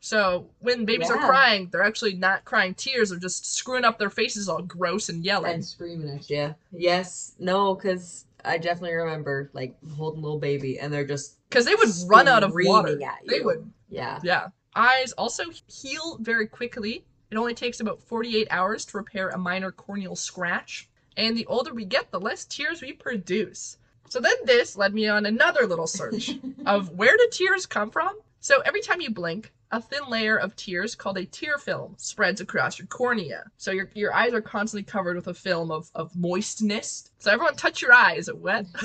So 0.00 0.48
when 0.60 0.84
babies 0.84 1.10
are 1.10 1.16
crying, 1.16 1.68
they're 1.70 1.82
actually 1.82 2.14
not 2.14 2.44
crying 2.44 2.74
tears, 2.74 3.10
they're 3.10 3.18
just 3.18 3.54
screwing 3.54 3.84
up 3.84 3.98
their 3.98 4.10
faces 4.10 4.48
all 4.48 4.62
gross 4.62 5.08
and 5.08 5.24
yelling. 5.24 5.54
And 5.54 5.64
screaming 5.64 6.08
at 6.10 6.30
you. 6.30 6.36
Yeah. 6.36 6.52
Yes. 6.72 7.34
No. 7.38 7.74
Because 7.74 8.24
I 8.44 8.58
definitely 8.58 8.94
remember 8.94 9.50
like 9.52 9.76
holding 9.96 10.20
a 10.20 10.22
little 10.22 10.38
baby, 10.38 10.78
and 10.78 10.92
they're 10.92 11.04
just 11.04 11.36
Because 11.48 11.64
they 11.64 11.74
would 11.74 11.88
run 12.06 12.28
out 12.28 12.44
of 12.44 12.52
water. 12.54 13.00
at 13.02 13.18
They 13.26 13.40
would, 13.40 13.70
yeah. 13.88 14.20
yeah. 14.22 14.48
Eyes 14.74 15.12
also 15.12 15.44
heal 15.66 16.18
very 16.20 16.46
quickly. 16.46 17.04
It 17.30 17.36
only 17.36 17.54
takes 17.54 17.80
about 17.80 18.00
48 18.02 18.46
hours 18.50 18.84
to 18.86 18.96
repair 18.96 19.28
a 19.28 19.38
minor 19.38 19.72
corneal 19.72 20.16
scratch. 20.16 20.88
And 21.16 21.36
the 21.36 21.46
older 21.46 21.74
we 21.74 21.84
get, 21.84 22.10
the 22.12 22.20
less 22.20 22.44
tears 22.44 22.80
we 22.80 22.92
produce. 22.92 23.76
So 24.08 24.20
then 24.20 24.34
this 24.44 24.76
led 24.76 24.94
me 24.94 25.06
on 25.08 25.26
another 25.26 25.66
little 25.66 25.86
search 25.86 26.38
of 26.66 26.90
where 26.90 27.16
do 27.16 27.28
tears 27.30 27.66
come 27.66 27.90
from? 27.90 28.18
So 28.40 28.60
every 28.60 28.80
time 28.80 29.00
you 29.00 29.10
blink, 29.10 29.52
a 29.70 29.82
thin 29.82 30.08
layer 30.08 30.36
of 30.36 30.56
tears 30.56 30.94
called 30.94 31.18
a 31.18 31.26
tear 31.26 31.58
film 31.58 31.94
spreads 31.98 32.40
across 32.40 32.78
your 32.78 32.86
cornea. 32.86 33.44
So 33.58 33.70
your, 33.70 33.90
your 33.94 34.14
eyes 34.14 34.32
are 34.32 34.40
constantly 34.40 34.84
covered 34.84 35.16
with 35.16 35.26
a 35.26 35.34
film 35.34 35.70
of, 35.70 35.90
of 35.94 36.14
moistness. 36.16 37.10
So 37.18 37.30
everyone 37.30 37.56
touch 37.56 37.82
your 37.82 37.92
eye. 37.92 38.14
Is 38.14 38.28
it 38.28 38.38
wet? 38.38 38.66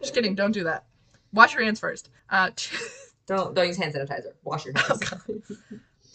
Just 0.00 0.14
kidding. 0.14 0.34
Don't 0.34 0.52
do 0.52 0.64
that. 0.64 0.84
Wash 1.32 1.52
your 1.54 1.64
hands 1.64 1.80
first. 1.80 2.10
Uh, 2.30 2.50
t- 2.54 2.76
Don't 3.26 3.54
don't 3.54 3.66
use 3.66 3.76
hand 3.76 3.92
sanitizer. 3.92 4.32
Wash 4.42 4.64
your 4.64 4.72
hands. 4.74 5.12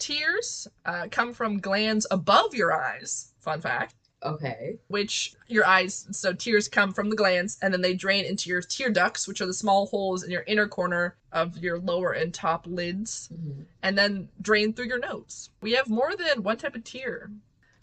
tears 0.00 0.66
uh, 0.84 1.06
come 1.12 1.32
from 1.32 1.60
glands 1.60 2.08
above 2.10 2.56
your 2.56 2.72
eyes. 2.72 3.32
Fun 3.38 3.60
fact. 3.60 3.94
Okay. 4.24 4.78
Which 4.88 5.34
your 5.48 5.66
eyes, 5.66 6.06
so 6.10 6.32
tears 6.32 6.68
come 6.68 6.92
from 6.92 7.10
the 7.10 7.16
glands 7.16 7.58
and 7.62 7.72
then 7.72 7.80
they 7.82 7.94
drain 7.94 8.24
into 8.24 8.48
your 8.50 8.62
tear 8.62 8.90
ducts, 8.90 9.28
which 9.28 9.40
are 9.40 9.46
the 9.46 9.54
small 9.54 9.86
holes 9.86 10.22
in 10.22 10.30
your 10.30 10.44
inner 10.46 10.66
corner 10.66 11.16
of 11.32 11.58
your 11.58 11.78
lower 11.78 12.12
and 12.12 12.32
top 12.32 12.66
lids, 12.66 13.28
Mhm. 13.32 13.66
and 13.82 13.98
then 13.98 14.28
drain 14.40 14.72
through 14.72 14.86
your 14.86 14.98
nose. 14.98 15.50
We 15.60 15.72
have 15.72 15.88
more 15.88 16.16
than 16.16 16.42
one 16.42 16.56
type 16.56 16.74
of 16.74 16.84
tear. 16.84 17.30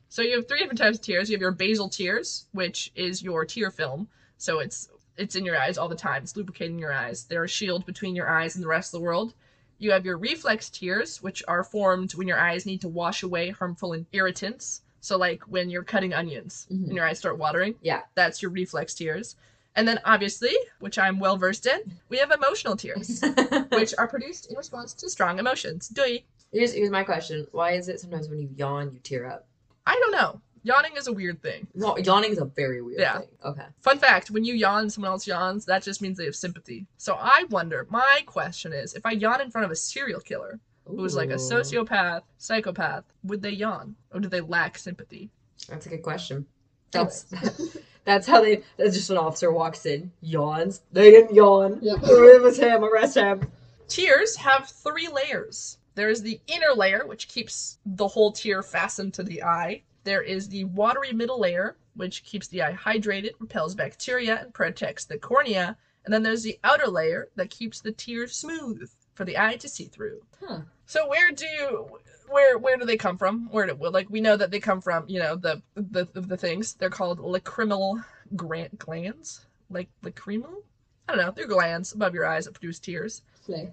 So 0.10 0.22
you 0.22 0.36
have 0.36 0.48
three 0.48 0.60
different 0.60 0.80
types 0.80 0.98
of 0.98 1.04
tears. 1.04 1.30
You 1.30 1.36
have 1.36 1.42
your 1.42 1.52
basal 1.52 1.88
tears, 1.90 2.48
which 2.52 2.92
is 2.96 3.24
your 3.24 3.46
tear 3.46 3.72
film. 3.72 4.10
So 4.38 4.60
it's 4.60 4.90
it's 5.18 5.36
in 5.36 5.46
your 5.46 5.60
eyes 5.60 5.78
all 5.78 5.90
the 5.90 5.96
time. 5.96 6.24
It's 6.24 6.36
lubricating 6.36 6.80
your 6.80 6.94
eyes. 6.94 7.26
They're 7.26 7.44
a 7.44 7.48
shield 7.48 7.86
between 7.86 8.16
your 8.16 8.30
eyes 8.30 8.56
and 8.56 8.64
the 8.64 8.68
rest 8.68 8.94
of 8.94 9.00
the 9.00 9.04
world. 9.06 9.34
You 9.78 9.92
have 9.92 10.06
your 10.06 10.18
reflex 10.18 10.70
tears, 10.70 11.22
which 11.22 11.44
are 11.48 11.64
formed 11.64 12.14
when 12.16 12.28
your 12.28 12.40
eyes 12.40 12.66
need 12.66 12.82
to 12.82 12.88
wash 12.88 13.22
away 13.22 13.50
harmful 13.50 13.94
irritants. 14.12 14.82
So 15.02 15.18
like 15.18 15.44
when 15.44 15.70
you're 15.70 15.84
cutting 15.84 16.14
onions 16.14 16.68
Mhm. 16.72 16.86
and 16.88 16.96
your 16.96 17.06
eyes 17.06 17.20
start 17.20 17.38
watering. 17.38 17.76
Yeah. 17.82 18.02
That's 18.16 18.42
your 18.42 18.52
reflex 18.52 18.94
tears. 18.94 19.36
And 19.76 19.88
then 19.88 20.00
obviously, 20.06 20.54
which 20.80 20.98
I'm 21.00 21.20
well 21.20 21.38
versed 21.38 21.66
in, 21.66 21.80
we 22.10 22.18
have 22.18 22.32
emotional 22.32 22.76
tears, 22.76 23.22
which 23.72 23.94
are 23.98 24.08
produced 24.08 24.52
in 24.52 24.58
response 24.58 24.94
to 24.96 25.10
strong 25.10 25.40
emotions. 25.40 25.88
Doi. 25.90 26.24
here's 26.52 26.74
here's 26.74 26.90
my 26.92 27.04
question. 27.04 27.48
Why 27.52 27.72
is 27.72 27.88
it 27.90 28.00
sometimes 28.00 28.28
when 28.30 28.40
you 28.40 28.50
yawn 28.56 28.92
you 28.94 29.00
tear 29.00 29.26
up? 29.26 29.48
I 29.86 29.96
don't 29.96 30.12
know. 30.12 30.42
Yawning 30.64 30.96
is 30.96 31.08
a 31.08 31.14
weird 31.14 31.42
thing. 31.42 31.66
Well, 31.74 31.98
yawning 32.00 32.32
is 32.32 32.38
a 32.38 32.46
very 32.46 32.82
weird 32.84 33.00
Yeah. 33.00 33.20
thing. 33.20 33.30
Okay. 33.44 33.66
Fun 33.80 33.98
fact 33.98 34.30
when 34.30 34.44
you 34.44 34.54
yawn, 34.54 34.90
someone 34.92 35.10
else 35.12 35.26
yawns, 35.26 35.66
that 35.66 35.82
just 35.82 36.02
means 36.04 36.18
they 36.20 36.26
have 36.26 36.36
sympathy. 36.36 36.86
So 36.98 37.16
I 37.20 37.46
wonder, 37.50 37.88
my 37.90 38.22
question 38.28 38.72
is 38.74 38.94
if 38.94 39.04
I 39.06 39.12
yawn 39.12 39.42
in 39.42 39.50
front 39.50 39.66
of 39.66 39.72
a 39.72 39.76
serial 39.76 40.20
killer 40.20 40.60
who's 40.86 41.16
like 41.16 41.30
a 41.30 41.36
sociopath, 41.36 42.24
psychopath, 42.38 43.06
would 43.24 43.42
they 43.42 43.52
yawn? 43.52 43.96
Or 44.14 44.20
do 44.20 44.28
they 44.28 44.42
lack 44.42 44.78
sympathy? 44.78 45.30
That's 45.68 45.86
a 45.86 45.90
good 45.90 46.02
question. 46.02 46.46
That's 46.92 47.24
that's 48.04 48.28
how 48.28 48.42
they. 48.42 48.64
That's 48.78 48.96
just 48.96 49.10
an 49.10 49.18
officer 49.18 49.52
walks 49.52 49.86
in, 49.86 50.12
yawns. 50.22 50.82
They 50.92 51.12
didn't 51.12 51.36
yawn. 51.36 51.80
Yep. 51.82 52.00
it 52.04 52.42
was 52.42 52.58
him. 52.58 52.84
Arrest 52.84 53.16
him. 53.16 53.50
Tears 53.88 54.36
have 54.38 54.70
three 54.70 55.08
layers. 55.08 55.78
There 55.96 56.10
is 56.10 56.22
the 56.22 56.40
inner 56.48 56.74
layer, 56.74 57.06
which 57.06 57.28
keeps 57.28 57.78
the 57.86 58.08
whole 58.08 58.32
tear 58.32 58.64
fastened 58.64 59.14
to 59.16 59.24
the 59.24 59.44
eye. 59.44 59.84
There 60.04 60.22
is 60.22 60.48
the 60.48 60.64
watery 60.64 61.12
middle 61.12 61.40
layer, 61.40 61.76
which 61.96 62.24
keeps 62.24 62.48
the 62.48 62.64
eye 62.64 62.74
hydrated, 62.74 63.32
repels 63.40 63.76
bacteria, 63.76 64.42
and 64.42 64.54
protects 64.54 65.06
the 65.06 65.18
cornea. 65.18 65.78
And 66.06 66.14
then 66.14 66.24
there's 66.24 66.44
the 66.44 66.60
outer 66.64 66.88
layer 66.88 67.30
that 67.36 67.50
keeps 67.50 67.82
the 67.82 67.92
tear 67.92 68.28
smooth 68.28 68.90
for 69.22 69.26
the 69.26 69.38
eye 69.38 69.56
to 69.56 69.70
see 69.70 69.86
through. 69.86 70.20
Huh. 70.44 70.62
So 70.88 71.08
where 71.08 71.32
do 71.32 72.00
where 72.28 72.58
where 72.58 72.76
do 72.76 72.86
they 72.86 72.98
come 72.98 73.20
from? 73.20 73.50
Where 73.52 73.68
do 73.68 73.76
like 73.76 74.10
we 74.10 74.20
know 74.20 74.36
that 74.36 74.50
they 74.50 74.60
come 74.60 74.82
from? 74.82 75.08
You 75.08 75.20
know 75.20 75.36
the 75.36 75.62
the 75.76 76.08
the, 76.12 76.22
the 76.22 76.38
things 76.38 76.74
they're 76.74 76.90
called 76.90 77.20
lacrimal 77.20 78.04
grant 78.36 78.80
glands, 78.80 79.46
like 79.70 79.90
lacrimal. 80.04 80.64
I 81.08 81.14
don't 81.14 81.24
know. 81.24 81.30
They're 81.30 81.46
glands 81.46 81.94
above 81.94 82.16
your 82.16 82.26
eyes 82.26 82.46
that 82.46 82.54
produce 82.54 82.80
tears. 82.80 83.22
Slay. 83.46 83.70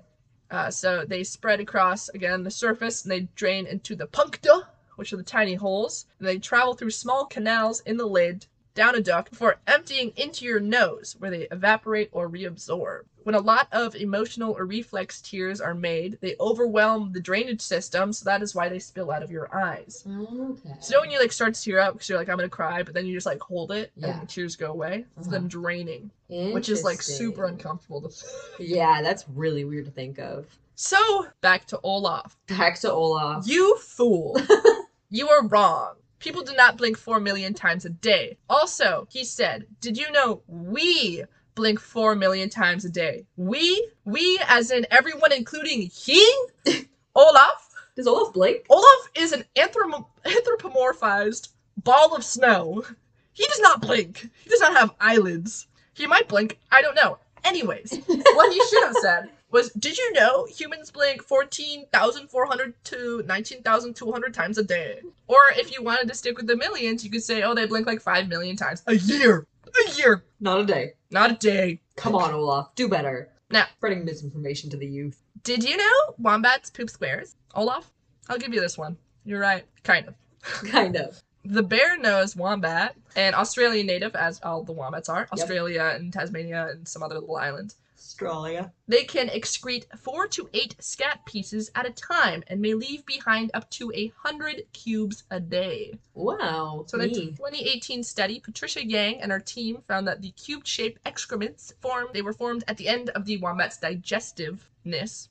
Uh, 0.51 0.71
so 0.71 1.07
they 1.07 1.25
spread 1.25 1.61
across 1.61 2.11
again 2.11 2.43
the 2.43 2.51
surface 2.51 3.05
and 3.05 3.11
they 3.11 3.21
drain 3.35 3.67
into 3.67 3.97
the 3.97 4.07
puncta, 4.07 4.69
which 4.97 5.15
are 5.15 5.17
the 5.17 5.23
tiny 5.23 5.55
holes. 5.55 6.05
And 6.19 6.29
they 6.29 6.37
travel 6.37 6.75
through 6.75 6.91
small 6.91 7.25
canals 7.25 7.81
in 7.87 7.97
the 7.97 8.07
lid 8.07 8.45
down 8.79 8.95
a 8.95 9.01
duct 9.01 9.31
before 9.31 9.57
emptying 9.67 10.13
into 10.17 10.45
your 10.45 10.61
nose, 10.61 11.17
where 11.19 11.33
they 11.33 11.49
evaporate 11.51 12.09
or 12.13 12.31
reabsorb. 12.31 13.01
When 13.25 13.35
a 13.35 13.41
lot 13.41 13.67
of 13.73 13.97
emotional 13.97 14.53
or 14.57 14.65
reflex 14.65 15.21
tears 15.21 15.61
are 15.61 15.75
made, 15.75 16.17
they 16.23 16.37
overwhelm 16.39 17.13
the 17.13 17.21
drainage 17.21 17.61
system, 17.61 18.13
so 18.13 18.25
that 18.25 18.41
is 18.41 18.55
why 18.55 18.69
they 18.69 18.79
spill 18.79 19.11
out 19.11 19.25
of 19.25 19.33
your 19.33 19.53
eyes. 19.55 20.05
Okay. 20.07 20.71
So 20.81 20.91
you 20.91 20.95
know 20.95 21.01
when 21.01 21.11
you 21.11 21.19
like 21.19 21.33
start 21.33 21.55
to 21.55 21.61
tear 21.61 21.81
up 21.81 21.95
because 21.95 22.09
you're 22.09 22.19
like 22.19 22.29
I'm 22.29 22.37
gonna 22.37 22.49
cry, 22.49 22.85
but 22.85 22.95
then 22.95 23.05
you 23.05 23.15
just 23.15 23.27
like 23.27 23.41
hold 23.41 23.73
it 23.73 23.91
Yeah. 23.97 24.11
and 24.13 24.23
the 24.23 24.27
tears 24.27 24.55
go 24.55 24.71
away. 24.71 25.05
It's 25.19 25.27
Uh-huh. 25.27 25.37
them 25.39 25.49
draining, 25.49 26.11
which 26.29 26.69
is 26.69 26.85
like 26.85 27.03
super 27.03 27.47
uncomfortable 27.47 28.01
to. 28.09 28.25
Yeah, 28.61 29.03
that's 29.03 29.25
really 29.29 29.65
weird 29.65 29.87
to 29.87 29.91
think 29.91 30.19
of. 30.21 30.47
So 30.77 31.27
back 31.41 31.67
to 31.67 31.81
Olaf. 31.83 32.37
Back 32.47 32.79
to 32.81 32.93
Olaf. 32.93 33.47
You 33.49 33.77
fool. 33.79 34.41
you 35.11 35.29
are 35.29 35.45
wrong. 35.49 35.97
People 36.19 36.43
do 36.43 36.53
not 36.55 36.77
blink 36.77 36.99
4 36.99 37.21
million 37.21 37.55
times 37.55 37.85
a 37.85 37.91
day. 37.91 38.39
Also, 38.49 39.07
he 39.11 39.25
said, 39.25 39.67
Did 39.81 39.97
you 39.97 40.11
know 40.11 40.43
we 40.47 41.25
blink 41.55 41.81
4 41.81 42.15
million 42.17 42.49
times 42.51 42.85
a 42.85 42.91
day? 42.91 43.25
We? 43.37 43.91
We, 44.05 44.41
as 44.49 44.71
in 44.71 44.87
everyone, 44.91 45.33
including 45.33 45.83
he? 45.83 46.21
Olaf? 47.15 47.71
Does 47.95 48.07
Olaf 48.07 48.33
blink? 48.33 48.67
Olaf 48.71 49.11
is 49.15 49.33
an 49.33 49.45
anthropomorphized 49.57 51.49
ball 51.77 52.15
of 52.15 52.25
snow. 52.25 52.85
He 53.33 53.45
does 53.47 53.61
not 53.61 53.81
blink. 53.81 54.29
He 54.43 54.51
does 54.51 54.61
not 54.61 54.77
have 54.77 54.95
eyelids. 55.01 55.67
He 55.95 56.07
might 56.07 56.29
blink. 56.29 56.59
I 56.71 56.83
don't 56.83 56.95
know. 56.95 57.19
Anyways, 57.45 58.01
what 58.07 58.53
he 58.53 58.61
should 58.67 58.85
have 58.85 58.97
said 59.01 59.31
was, 59.51 59.71
"Did 59.73 59.97
you 59.97 60.13
know 60.13 60.47
humans 60.47 60.91
blink 60.91 61.23
fourteen 61.23 61.87
thousand 61.93 62.29
four 62.29 62.47
hundred 62.47 62.75
to 62.85 63.23
nineteen 63.27 63.63
thousand 63.63 63.95
two 63.97 64.11
hundred 64.13 64.35
times 64.35 64.59
a 64.59 64.63
day?" 64.63 65.01
Or 65.27 65.39
if 65.57 65.73
you 65.73 65.83
wanted 65.83 66.09
to 66.09 66.15
stick 66.15 66.37
with 66.37 66.47
the 66.47 66.57
millions, 66.57 67.05
you 67.05 67.11
could 67.11 67.23
say, 67.23 67.43
"Oh, 67.43 67.55
they 67.55 67.67
blink 67.67 67.87
like 67.87 68.01
five 68.01 68.29
million 68.29 68.57
times 68.57 68.83
a 68.87 68.95
year. 68.95 69.47
A 69.87 69.91
year, 69.93 70.25
Not 70.41 70.61
a 70.61 70.65
day. 70.67 70.95
not 71.11 71.31
a 71.31 71.35
day." 71.35 71.81
Come 71.97 72.15
on, 72.15 72.33
Olaf. 72.35 72.75
Do 72.75 72.89
better. 72.89 73.31
Now- 73.51 73.67
Spreading 73.77 74.05
misinformation 74.05 74.71
to 74.71 74.77
the 74.77 74.87
youth. 74.87 75.23
Did 75.43 75.63
you 75.65 75.77
know 75.77 76.15
wombats 76.19 76.71
poop 76.71 76.91
squares? 76.91 77.37
Olaf, 77.55 77.91
I'll 78.29 78.39
give 78.39 78.53
you 78.53 78.61
this 78.61 78.77
one. 78.77 78.97
You're 79.25 79.41
right, 79.41 79.65
kind 79.85 80.09
of. 80.09 80.15
Kind 80.71 80.97
of. 80.97 81.21
The 81.45 81.63
bare-nosed 81.63 82.37
wombat, 82.37 82.95
an 83.17 83.35
Australian 83.35 83.87
native, 83.87 84.15
as 84.15 84.41
all 84.43 84.63
the 84.63 84.73
wombats 84.73 85.09
are, 85.09 85.29
Australia 85.33 85.93
and 85.95 86.13
Tasmania 86.13 86.69
and 86.71 86.87
some 86.87 87.03
other 87.03 87.15
little 87.17 87.37
islands, 87.37 87.77
Australia. 88.19 88.73
they 88.89 89.05
can 89.05 89.29
excrete 89.29 89.85
four 89.97 90.27
to 90.27 90.49
eight 90.53 90.75
scat 90.81 91.25
pieces 91.25 91.71
at 91.75 91.87
a 91.87 91.91
time 91.91 92.43
and 92.49 92.61
may 92.61 92.75
leave 92.75 93.07
behind 93.07 93.51
up 93.55 93.71
to 93.71 93.93
a 93.95 94.13
hundred 94.17 94.63
cubes 94.73 95.23
a 95.31 95.39
day. 95.39 95.95
Wow. 96.15 96.85
So, 96.89 96.99
in 96.99 97.11
a 97.11 97.15
2018 97.15 98.03
study, 98.03 98.41
Patricia 98.41 98.85
Yang 98.85 99.21
and 99.21 99.31
her 99.31 99.41
team 99.41 99.83
found 99.87 100.09
that 100.09 100.21
the 100.21 100.31
cube-shaped 100.31 101.01
excrements 101.07 101.73
formed 101.81 102.11
they 102.13 102.23
were 102.23 102.33
formed 102.33 102.65
at 102.67 102.77
the 102.77 102.89
end 102.89 103.11
of 103.11 103.25
the 103.25 103.37
wombat's 103.39 103.79
digestiveness. 103.79 105.29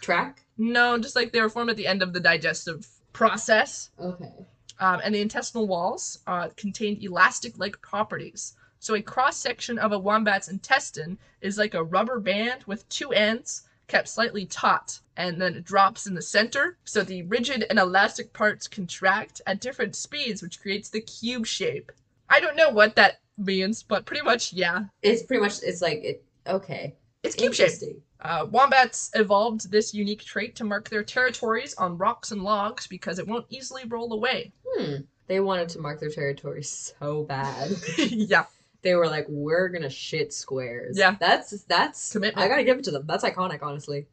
Track? 0.00 0.42
No, 0.58 0.98
just 0.98 1.14
like 1.14 1.32
they 1.32 1.40
were 1.40 1.48
formed 1.48 1.70
at 1.70 1.76
the 1.76 1.86
end 1.86 2.02
of 2.02 2.12
the 2.12 2.20
digestive 2.20 2.88
process. 3.12 3.90
Okay. 4.00 4.32
um, 4.80 5.00
and 5.04 5.14
the 5.14 5.20
intestinal 5.20 5.68
walls 5.68 6.18
uh, 6.26 6.48
contain 6.56 6.98
elastic-like 7.00 7.80
properties. 7.80 8.54
So 8.84 8.94
a 8.94 9.00
cross-section 9.00 9.78
of 9.78 9.92
a 9.92 9.98
wombat's 9.98 10.48
intestine 10.48 11.16
is 11.40 11.56
like 11.56 11.72
a 11.72 11.82
rubber 11.82 12.20
band 12.20 12.64
with 12.64 12.86
two 12.90 13.14
ends 13.14 13.62
kept 13.88 14.08
slightly 14.08 14.44
taut, 14.44 15.00
and 15.16 15.40
then 15.40 15.54
it 15.54 15.64
drops 15.64 16.06
in 16.06 16.12
the 16.12 16.20
center. 16.20 16.76
So 16.84 17.02
the 17.02 17.22
rigid 17.22 17.64
and 17.70 17.78
elastic 17.78 18.34
parts 18.34 18.68
contract 18.68 19.40
at 19.46 19.62
different 19.62 19.96
speeds, 19.96 20.42
which 20.42 20.60
creates 20.60 20.90
the 20.90 21.00
cube 21.00 21.46
shape. 21.46 21.92
I 22.28 22.40
don't 22.40 22.56
know 22.56 22.68
what 22.68 22.94
that 22.96 23.20
means, 23.38 23.82
but 23.82 24.04
pretty 24.04 24.22
much, 24.22 24.52
yeah, 24.52 24.84
It's 25.00 25.22
pretty 25.22 25.40
much, 25.40 25.62
it's 25.62 25.80
like, 25.80 26.04
it. 26.04 26.22
okay. 26.46 26.94
it's 27.22 27.36
cube 27.36 27.54
shape. 27.54 27.68
Interesting. 27.68 28.02
Uh, 28.20 28.46
wombats 28.50 29.10
evolved 29.14 29.70
this 29.70 29.94
unique 29.94 30.24
trait 30.24 30.56
to 30.56 30.64
mark 30.64 30.90
their 30.90 31.04
territories 31.04 31.74
on 31.76 31.96
rocks 31.96 32.32
and 32.32 32.42
logs 32.42 32.86
because 32.86 33.18
it 33.18 33.26
won't 33.26 33.46
easily 33.48 33.84
roll 33.88 34.12
away. 34.12 34.52
Hmm. 34.76 34.96
They 35.26 35.40
wanted 35.40 35.70
to 35.70 35.80
mark 35.80 36.00
their 36.00 36.10
territory 36.10 36.62
so 36.62 37.22
bad. 37.22 37.70
yeah. 37.96 38.44
They 38.84 38.94
were 38.94 39.08
like, 39.08 39.26
"We're 39.28 39.68
gonna 39.68 39.90
shit 39.90 40.32
squares." 40.32 40.96
Yeah. 40.96 41.16
that's 41.18 41.50
that's 41.64 42.12
Commitment. 42.12 42.44
I 42.44 42.48
gotta 42.48 42.62
give 42.62 42.78
it 42.78 42.84
to 42.84 42.92
them. 42.92 43.06
That's 43.06 43.24
iconic, 43.24 43.62
honestly. 43.62 44.06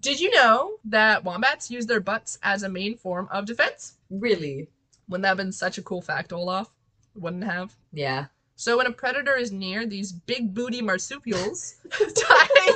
Did 0.00 0.18
you 0.18 0.30
know 0.30 0.78
that 0.86 1.22
wombats 1.22 1.70
use 1.70 1.86
their 1.86 2.00
butts 2.00 2.38
as 2.42 2.64
a 2.64 2.68
main 2.68 2.96
form 2.96 3.28
of 3.30 3.46
defense? 3.46 3.94
Really? 4.10 4.68
Wouldn't 5.08 5.22
that 5.22 5.28
have 5.28 5.36
been 5.36 5.52
such 5.52 5.78
a 5.78 5.82
cool 5.82 6.02
fact, 6.02 6.32
Olaf? 6.32 6.68
Wouldn't 7.14 7.44
have. 7.44 7.76
Yeah. 7.92 8.26
So 8.56 8.78
when 8.78 8.86
a 8.86 8.92
predator 8.92 9.36
is 9.36 9.52
near, 9.52 9.86
these 9.86 10.12
big 10.12 10.54
booty 10.54 10.82
marsupials 10.82 11.76
dive, 11.98 12.74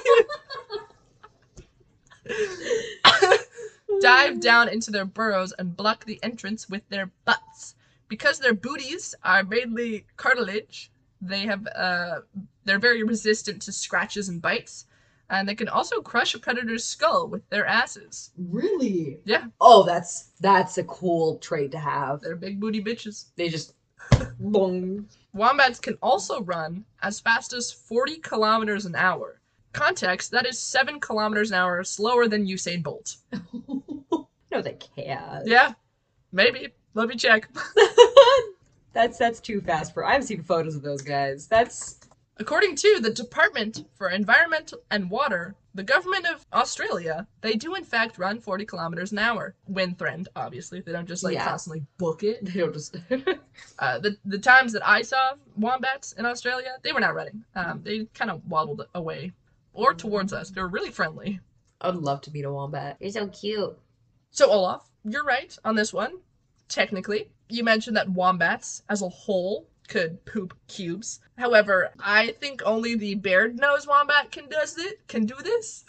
dive 4.00 4.40
down 4.40 4.68
into 4.68 4.90
their 4.90 5.06
burrows 5.06 5.52
and 5.58 5.76
block 5.76 6.04
the 6.04 6.20
entrance 6.22 6.68
with 6.68 6.88
their 6.90 7.10
butts. 7.24 7.74
Because 8.08 8.38
their 8.38 8.54
booties 8.54 9.14
are 9.24 9.42
mainly 9.42 10.04
cartilage, 10.16 10.90
they 11.20 11.40
have 11.46 11.66
uh, 11.74 12.20
they're 12.64 12.78
very 12.78 13.02
resistant 13.02 13.62
to 13.62 13.72
scratches 13.72 14.28
and 14.28 14.40
bites, 14.40 14.86
and 15.28 15.48
they 15.48 15.54
can 15.54 15.68
also 15.68 16.00
crush 16.00 16.34
a 16.34 16.38
predator's 16.38 16.84
skull 16.84 17.28
with 17.28 17.48
their 17.50 17.66
asses. 17.66 18.30
Really? 18.36 19.18
Yeah. 19.24 19.46
Oh, 19.60 19.84
that's 19.84 20.30
that's 20.40 20.78
a 20.78 20.84
cool 20.84 21.38
trait 21.38 21.72
to 21.72 21.78
have. 21.78 22.20
They're 22.20 22.36
big 22.36 22.60
booty 22.60 22.82
bitches. 22.82 23.26
They 23.36 23.48
just 23.48 23.74
boom. 24.40 25.08
Wombats 25.32 25.78
can 25.78 25.96
also 26.02 26.42
run 26.42 26.84
as 27.02 27.20
fast 27.20 27.52
as 27.52 27.70
40 27.70 28.16
kilometers 28.18 28.86
an 28.86 28.96
hour. 28.96 29.40
Context, 29.72 30.32
that 30.32 30.46
is 30.46 30.58
7 30.58 30.98
kilometers 30.98 31.52
an 31.52 31.58
hour 31.58 31.84
slower 31.84 32.26
than 32.26 32.46
Usain 32.46 32.82
Bolt. 32.82 33.16
No, 34.52 34.60
they 34.60 34.72
can't. 34.96 35.46
Yeah, 35.46 35.74
maybe. 36.32 36.68
Let 36.94 37.08
me 37.08 37.14
check. 37.14 37.48
that's 38.92 39.18
that's 39.18 39.40
too 39.40 39.60
fast 39.60 39.94
for. 39.94 40.04
I've 40.04 40.24
seen 40.24 40.42
photos 40.42 40.74
of 40.76 40.82
those 40.82 41.02
guys. 41.02 41.46
That's 41.46 42.00
According 42.38 42.76
to 42.76 43.00
the 43.02 43.10
Department 43.10 43.84
for 43.92 44.08
Environment 44.08 44.72
and 44.90 45.10
Water, 45.10 45.54
the 45.74 45.82
government 45.82 46.24
of 46.26 46.46
Australia, 46.54 47.26
they 47.42 47.52
do 47.52 47.74
in 47.74 47.84
fact 47.84 48.16
run 48.16 48.40
40 48.40 48.64
kilometers 48.64 49.12
an 49.12 49.18
hour. 49.18 49.54
When 49.66 49.94
threatened, 49.94 50.30
obviously. 50.34 50.80
They 50.80 50.92
don't 50.92 51.06
just 51.06 51.22
like 51.22 51.34
Yeah. 51.34 51.44
constantly 51.44 51.84
book 51.98 52.22
it. 52.22 52.42
they 52.46 52.60
don't 52.60 52.72
just. 52.72 52.96
Uh, 53.78 53.98
the, 53.98 54.16
the 54.24 54.38
times 54.38 54.72
that 54.72 54.86
I 54.86 55.02
saw 55.02 55.32
wombats 55.56 56.12
in 56.12 56.24
Australia, 56.24 56.70
they 56.82 56.92
were 56.92 57.00
not 57.00 57.14
running. 57.14 57.44
Um, 57.54 57.80
they 57.82 58.06
kind 58.14 58.30
of 58.30 58.42
waddled 58.46 58.86
away 58.94 59.32
or 59.74 59.92
towards 59.92 60.32
us. 60.32 60.48
They 60.50 60.60
were 60.62 60.68
really 60.68 60.90
friendly. 60.90 61.40
I'd 61.82 61.94
love 61.94 62.22
to 62.22 62.30
meet 62.30 62.44
a 62.46 62.52
wombat. 62.52 62.96
You're 63.00 63.10
so 63.10 63.26
cute. 63.28 63.78
So, 64.30 64.50
Olaf, 64.50 64.88
you're 65.04 65.24
right 65.24 65.54
on 65.64 65.74
this 65.76 65.92
one. 65.92 66.20
Technically, 66.68 67.30
you 67.52 67.64
mentioned 67.64 67.96
that 67.96 68.08
wombats 68.08 68.82
as 68.88 69.02
a 69.02 69.08
whole 69.08 69.66
could 69.88 70.24
poop 70.24 70.56
cubes. 70.68 71.20
However, 71.36 71.90
I 71.98 72.28
think 72.40 72.62
only 72.64 72.94
the 72.94 73.16
bare-nosed 73.16 73.88
wombat 73.88 74.30
can 74.30 74.48
does 74.48 74.78
it 74.78 75.06
can 75.08 75.26
do 75.26 75.34
this. 75.42 75.84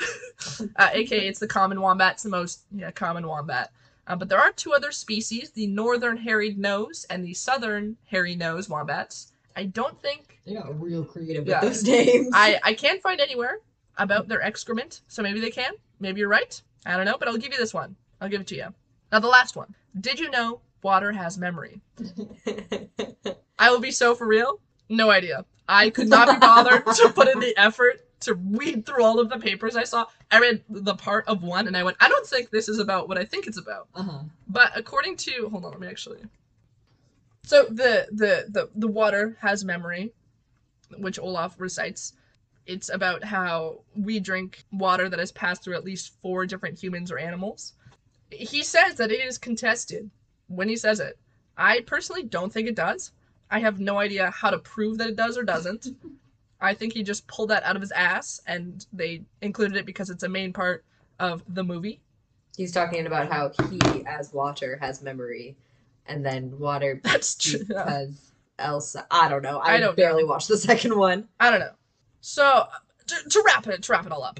uh, 0.76 0.90
AKA, 0.92 1.28
it's 1.28 1.40
the 1.40 1.48
common 1.48 1.80
wombat. 1.80 2.14
It's 2.14 2.24
the 2.24 2.30
most 2.30 2.64
yeah 2.72 2.92
common 2.92 3.28
wombat. 3.28 3.72
Uh, 4.08 4.16
but 4.16 4.28
there 4.28 4.40
are 4.40 4.52
two 4.52 4.74
other 4.74 4.92
species: 4.92 5.52
the 5.52 5.68
northern 5.68 6.18
hairy 6.18 6.54
nose 6.56 7.06
and 7.10 7.24
the 7.24 7.34
southern 7.34 7.96
hairy 8.06 8.36
nose 8.36 8.68
wombats. 8.68 9.32
I 9.56 9.66
don't 9.66 10.02
think 10.02 10.40
They 10.46 10.56
got 10.56 10.82
real 10.82 11.06
creative 11.06 11.46
Yeah. 11.48 11.62
Those 11.62 11.84
names. 11.98 12.30
I 12.34 12.60
I 12.64 12.74
can't 12.74 13.02
find 13.02 13.22
anywhere 13.22 13.60
about 13.98 14.28
their 14.28 14.42
excrement. 14.42 15.02
So 15.08 15.22
maybe 15.22 15.40
they 15.40 15.52
can. 15.52 15.74
Maybe 16.00 16.22
you're 16.22 16.30
right. 16.30 16.60
I 16.86 16.98
don't 16.98 17.06
know, 17.06 17.18
but 17.20 17.28
I'll 17.28 17.38
give 17.38 17.52
you 17.52 17.60
this 17.60 17.74
one. 17.74 17.96
I'll 18.20 18.30
give 18.30 18.42
it 18.42 18.48
to 18.48 18.56
you. 18.56 18.74
Now 19.12 19.20
the 19.20 19.28
last 19.28 19.56
one. 19.56 19.76
Did 20.00 20.20
you 20.20 20.32
know 20.32 20.62
water 20.84 21.12
has 21.12 21.38
memory? 21.38 21.82
I 23.60 23.70
will 23.70 23.80
be 23.80 23.92
so 23.92 24.16
for 24.16 24.28
real. 24.28 24.60
No 24.90 25.10
idea. 25.10 25.46
I 25.68 25.90
could 25.90 26.10
not 26.10 26.28
be 26.28 26.40
bothered 26.40 26.86
to 26.86 27.12
put 27.14 27.28
in 27.28 27.40
the 27.40 27.54
effort 27.58 28.06
to 28.22 28.36
read 28.36 28.86
through 28.86 29.04
all 29.04 29.20
of 29.20 29.30
the 29.30 29.38
papers 29.38 29.76
I 29.76 29.84
saw. 29.84 30.06
I 30.30 30.40
read 30.40 30.64
the 30.70 30.96
part 30.96 31.28
of 31.28 31.44
one 31.44 31.68
and 31.68 31.76
I 31.76 31.84
went, 31.84 31.98
I 32.00 32.10
don't 32.10 32.26
think 32.26 32.50
this 32.50 32.70
is 32.70 32.80
about 32.80 33.08
what 33.08 33.18
I 33.18 33.26
think 33.26 33.48
it's 33.48 33.58
about. 33.58 33.88
Uh 33.96 34.04
huh. 34.04 34.20
But 34.48 34.72
according 34.76 35.18
to 35.18 35.50
hold 35.50 35.66
on, 35.66 35.72
let 35.72 35.80
me 35.80 35.88
actually. 35.88 36.20
So 37.44 37.66
the 37.66 38.08
the 38.12 38.46
the 38.50 38.70
the 38.76 38.88
water 38.88 39.38
has 39.42 39.66
memory, 39.66 40.12
which 40.98 41.20
Olaf 41.20 41.56
recites. 41.60 42.14
It's 42.68 42.90
about 42.90 43.24
how 43.24 43.82
we 43.96 44.20
drink 44.20 44.64
water 44.72 45.10
that 45.10 45.20
has 45.20 45.32
passed 45.32 45.64
through 45.64 45.76
at 45.76 45.84
least 45.84 46.14
four 46.22 46.46
different 46.46 46.82
humans 46.82 47.12
or 47.12 47.18
animals. 47.18 47.74
He 48.30 48.64
says 48.64 48.96
that 48.96 49.12
it 49.12 49.20
is 49.26 49.38
contested 49.38 50.10
when 50.52 50.70
he 50.70 50.76
says 50.76 51.00
it. 51.00 51.18
I 51.58 51.82
personally 51.82 52.24
don't 52.24 52.52
think 52.52 52.68
it 52.68 52.76
does. 52.76 53.12
I 53.50 53.60
have 53.60 53.80
no 53.80 53.98
idea 53.98 54.32
how 54.32 54.50
to 54.50 54.60
prove 54.60 54.98
that 54.98 55.10
it 55.10 55.16
does 55.16 55.38
or 55.38 55.44
doesn't. 55.44 55.88
I 56.62 56.74
think 56.76 56.94
he 56.94 57.02
just 57.04 57.26
pulled 57.28 57.50
that 57.50 57.64
out 57.64 57.76
of 57.76 57.82
his 57.82 57.92
ass 57.92 58.40
and 58.46 58.86
they 58.94 59.24
included 59.42 59.78
it 59.78 59.86
because 59.86 60.10
it's 60.10 60.24
a 60.24 60.30
main 60.30 60.54
part 60.54 60.86
of 61.20 61.44
the 61.48 61.64
movie. 61.64 62.00
He's 62.56 62.72
talking 62.72 63.08
about 63.08 63.32
how 63.32 63.52
he, 63.70 63.80
as 64.06 64.32
water, 64.34 64.78
has 64.80 65.02
memory, 65.02 65.56
and 66.06 66.24
then 66.24 66.58
water 66.60 67.00
That's 67.04 67.36
true. 67.36 67.64
because 67.66 68.32
Elsa, 68.60 69.08
I 69.10 69.28
don't 69.30 69.42
know. 69.42 69.58
I, 69.60 69.76
I 69.76 69.80
don't 69.80 69.96
barely 69.96 70.24
watched 70.24 70.50
the 70.50 70.58
second 70.70 70.96
one. 70.96 71.28
I 71.40 71.50
don't 71.50 71.60
know. 71.60 71.74
So 72.20 72.68
to, 73.08 73.30
to 73.30 73.44
wrap 73.46 73.68
it, 73.68 73.84
to 73.84 73.92
wrap 73.92 74.06
it 74.06 74.12
all 74.12 74.24
up, 74.24 74.40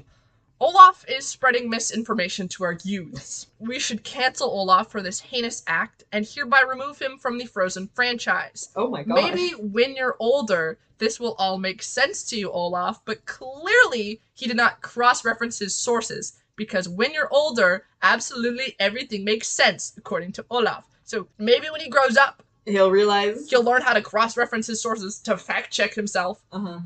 Olaf 0.62 1.04
is 1.08 1.26
spreading 1.26 1.68
misinformation 1.68 2.46
to 2.46 2.62
our 2.62 2.78
youths. 2.84 3.48
We 3.58 3.80
should 3.80 4.04
cancel 4.04 4.48
Olaf 4.48 4.92
for 4.92 5.02
this 5.02 5.18
heinous 5.18 5.64
act 5.66 6.04
and 6.12 6.24
hereby 6.24 6.60
remove 6.60 7.02
him 7.02 7.18
from 7.18 7.36
the 7.36 7.46
Frozen 7.46 7.88
franchise. 7.94 8.68
Oh 8.76 8.88
my 8.88 9.02
god. 9.02 9.16
Maybe 9.16 9.56
when 9.56 9.96
you're 9.96 10.14
older, 10.20 10.78
this 10.98 11.18
will 11.18 11.34
all 11.34 11.58
make 11.58 11.82
sense 11.82 12.22
to 12.26 12.36
you, 12.38 12.48
Olaf, 12.48 13.04
but 13.04 13.26
clearly 13.26 14.20
he 14.34 14.46
did 14.46 14.56
not 14.56 14.82
cross 14.82 15.24
reference 15.24 15.58
his 15.58 15.74
sources 15.74 16.34
because 16.54 16.88
when 16.88 17.12
you're 17.12 17.32
older, 17.32 17.86
absolutely 18.02 18.76
everything 18.78 19.24
makes 19.24 19.48
sense, 19.48 19.94
according 19.96 20.30
to 20.30 20.46
Olaf. 20.48 20.86
So 21.02 21.26
maybe 21.38 21.70
when 21.72 21.80
he 21.80 21.88
grows 21.88 22.16
up, 22.16 22.44
he'll 22.66 22.92
realize. 22.92 23.50
he'll 23.50 23.64
learn 23.64 23.82
how 23.82 23.94
to 23.94 24.00
cross 24.00 24.36
reference 24.36 24.68
his 24.68 24.80
sources 24.80 25.18
to 25.22 25.36
fact 25.36 25.72
check 25.72 25.92
himself. 25.92 26.40
Uh 26.52 26.60
huh. 26.60 26.78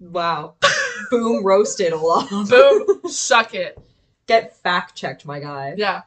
Wow. 0.00 0.56
Boom 1.10 1.44
roasted 1.44 1.92
Olaf. 1.92 2.28
Boom, 2.48 3.00
suck 3.08 3.54
it. 3.54 3.78
Get 4.26 4.56
fact 4.56 4.94
checked, 4.94 5.24
my 5.26 5.40
guy. 5.40 5.74
Yeah. 5.76 6.02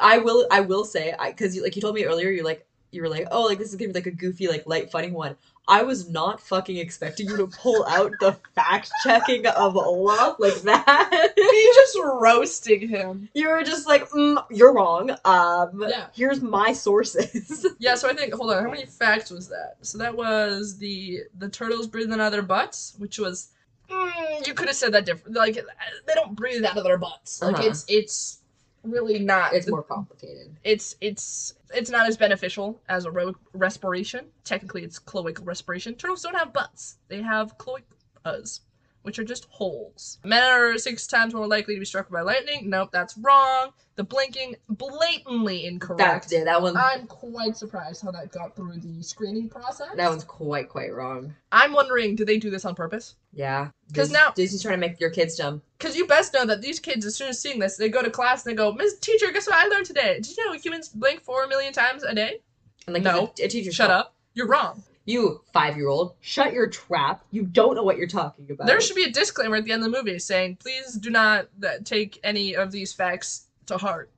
I 0.00 0.18
will. 0.18 0.46
I 0.50 0.60
will 0.60 0.84
say, 0.84 1.14
I 1.18 1.30
because 1.30 1.54
you 1.54 1.62
like 1.62 1.76
you 1.76 1.82
told 1.82 1.94
me 1.94 2.04
earlier. 2.04 2.28
You're 2.30 2.44
like 2.44 2.66
you 2.90 3.02
were 3.02 3.08
like, 3.08 3.26
oh, 3.30 3.44
like 3.44 3.58
this 3.58 3.68
is 3.70 3.76
gonna 3.76 3.88
be 3.88 3.94
like 3.94 4.06
a 4.06 4.10
goofy, 4.10 4.48
like 4.48 4.66
light, 4.66 4.90
funny 4.90 5.10
one. 5.10 5.36
I 5.66 5.82
was 5.82 6.10
not 6.10 6.40
fucking 6.42 6.76
expecting 6.76 7.26
you 7.26 7.38
to 7.38 7.46
pull 7.46 7.86
out 7.86 8.12
the 8.20 8.32
fact 8.54 8.90
checking 9.02 9.46
of 9.46 9.76
Olaf 9.76 10.36
like 10.38 10.60
that. 10.62 11.32
He's 11.36 11.74
just 11.76 11.98
roasting 12.04 12.86
him. 12.88 13.30
you 13.32 13.48
were 13.48 13.62
just 13.62 13.88
like, 13.88 14.08
mm, 14.10 14.44
you're 14.50 14.74
wrong. 14.74 15.10
Um, 15.24 15.86
Yeah. 15.88 16.08
here's 16.12 16.42
my 16.42 16.72
sources. 16.74 17.66
Yeah, 17.78 17.94
so 17.94 18.08
I 18.10 18.14
think 18.14 18.34
hold 18.34 18.52
on, 18.52 18.62
how 18.62 18.70
many 18.70 18.84
facts 18.86 19.30
was 19.30 19.48
that? 19.48 19.76
So 19.82 19.96
that 19.98 20.14
was 20.16 20.76
the 20.78 21.20
the 21.38 21.48
turtles 21.48 21.86
breathing 21.86 22.12
out 22.14 22.20
of 22.20 22.32
their 22.32 22.42
butts, 22.42 22.94
which 22.98 23.18
was 23.18 23.48
mm, 23.88 24.46
you 24.46 24.54
could 24.54 24.68
have 24.68 24.76
said 24.76 24.92
that 24.92 25.06
different. 25.06 25.36
Like 25.36 25.54
they 25.54 26.14
don't 26.14 26.34
breathe 26.34 26.64
out 26.64 26.76
of 26.76 26.84
their 26.84 26.98
butts. 26.98 27.42
Like 27.42 27.56
Uh-huh. 27.56 27.68
it's 27.68 27.84
it's 27.88 28.38
really 28.82 29.18
not. 29.18 29.52
it's 29.54 29.68
more 29.68 29.82
complicated. 29.82 30.56
It's 30.64 30.96
it's 31.00 31.54
it's 31.74 31.90
not 31.90 32.06
as 32.06 32.16
beneficial 32.16 32.80
as 32.88 33.06
aerobic 33.06 33.36
respiration. 33.52 34.26
Technically, 34.44 34.82
it's 34.84 34.98
cloacal 34.98 35.46
respiration. 35.46 35.94
Turtles 35.94 36.22
don't 36.22 36.36
have 36.36 36.52
butts; 36.52 36.96
they 37.08 37.22
have 37.22 37.56
cloacas, 37.58 38.60
which 39.02 39.18
are 39.18 39.24
just 39.24 39.46
holes. 39.50 40.18
Men 40.24 40.42
are 40.42 40.78
six 40.78 41.06
times 41.06 41.34
more 41.34 41.46
likely 41.46 41.74
to 41.74 41.80
be 41.80 41.86
struck 41.86 42.10
by 42.10 42.20
lightning. 42.20 42.68
Nope, 42.70 42.90
that's 42.92 43.16
wrong. 43.18 43.72
The 43.96 44.02
blinking, 44.04 44.56
blatantly 44.68 45.66
incorrect. 45.66 45.98
That's 45.98 46.32
it. 46.32 46.44
That 46.46 46.60
one. 46.60 46.76
I'm 46.76 47.06
quite 47.06 47.56
surprised 47.56 48.02
how 48.02 48.10
that 48.10 48.32
got 48.32 48.56
through 48.56 48.78
the 48.78 49.02
screening 49.02 49.48
process. 49.48 49.88
that 49.96 50.08
one's 50.10 50.24
quite 50.24 50.68
quite 50.68 50.92
wrong. 50.92 51.32
I'm 51.52 51.72
wondering, 51.72 52.16
do 52.16 52.24
they 52.24 52.38
do 52.38 52.50
this 52.50 52.64
on 52.64 52.74
purpose? 52.74 53.14
Yeah. 53.32 53.68
Because 53.88 54.10
now- 54.10 54.32
Disney's 54.34 54.62
trying 54.62 54.74
to 54.74 54.86
make 54.86 54.98
your 55.00 55.10
kids 55.10 55.36
dumb. 55.36 55.62
Because 55.78 55.96
you 55.96 56.06
best 56.06 56.34
know 56.34 56.44
that 56.46 56.60
these 56.60 56.80
kids, 56.80 57.06
as 57.06 57.14
soon 57.14 57.28
as 57.28 57.40
seeing 57.40 57.58
this, 57.58 57.76
they 57.76 57.88
go 57.88 58.02
to 58.02 58.10
class 58.10 58.44
and 58.44 58.52
they 58.52 58.56
go, 58.56 58.72
Miss 58.72 58.98
Teacher, 58.98 59.30
guess 59.30 59.46
what 59.46 59.56
I 59.56 59.68
learned 59.68 59.86
today? 59.86 60.14
Did 60.20 60.36
you 60.36 60.44
know 60.46 60.58
humans 60.58 60.88
blink 60.88 61.22
four 61.22 61.46
million 61.46 61.72
times 61.72 62.02
a 62.02 62.14
day? 62.14 62.40
And 62.86 62.94
like 62.94 63.02
No. 63.04 63.32
a, 63.38 63.44
a 63.44 63.48
teacher 63.48 63.70
Shut 63.72 63.90
up. 63.90 64.14
You're 64.34 64.48
wrong. 64.48 64.82
You 65.06 65.42
five 65.52 65.76
year 65.76 65.88
old, 65.88 66.14
shut 66.20 66.52
your 66.54 66.66
trap. 66.66 67.24
You 67.30 67.44
don't 67.44 67.74
know 67.74 67.82
what 67.82 67.98
you're 67.98 68.06
talking 68.06 68.50
about. 68.50 68.66
There 68.66 68.80
should 68.80 68.96
be 68.96 69.04
a 69.04 69.10
disclaimer 69.10 69.56
at 69.56 69.64
the 69.64 69.72
end 69.72 69.84
of 69.84 69.92
the 69.92 69.96
movie 69.96 70.18
saying, 70.18 70.56
please 70.56 70.94
do 70.94 71.10
not 71.10 71.48
uh, 71.62 71.72
take 71.84 72.18
any 72.24 72.56
of 72.56 72.72
these 72.72 72.92
facts 72.94 73.48
to 73.66 73.78
heart, 73.78 74.10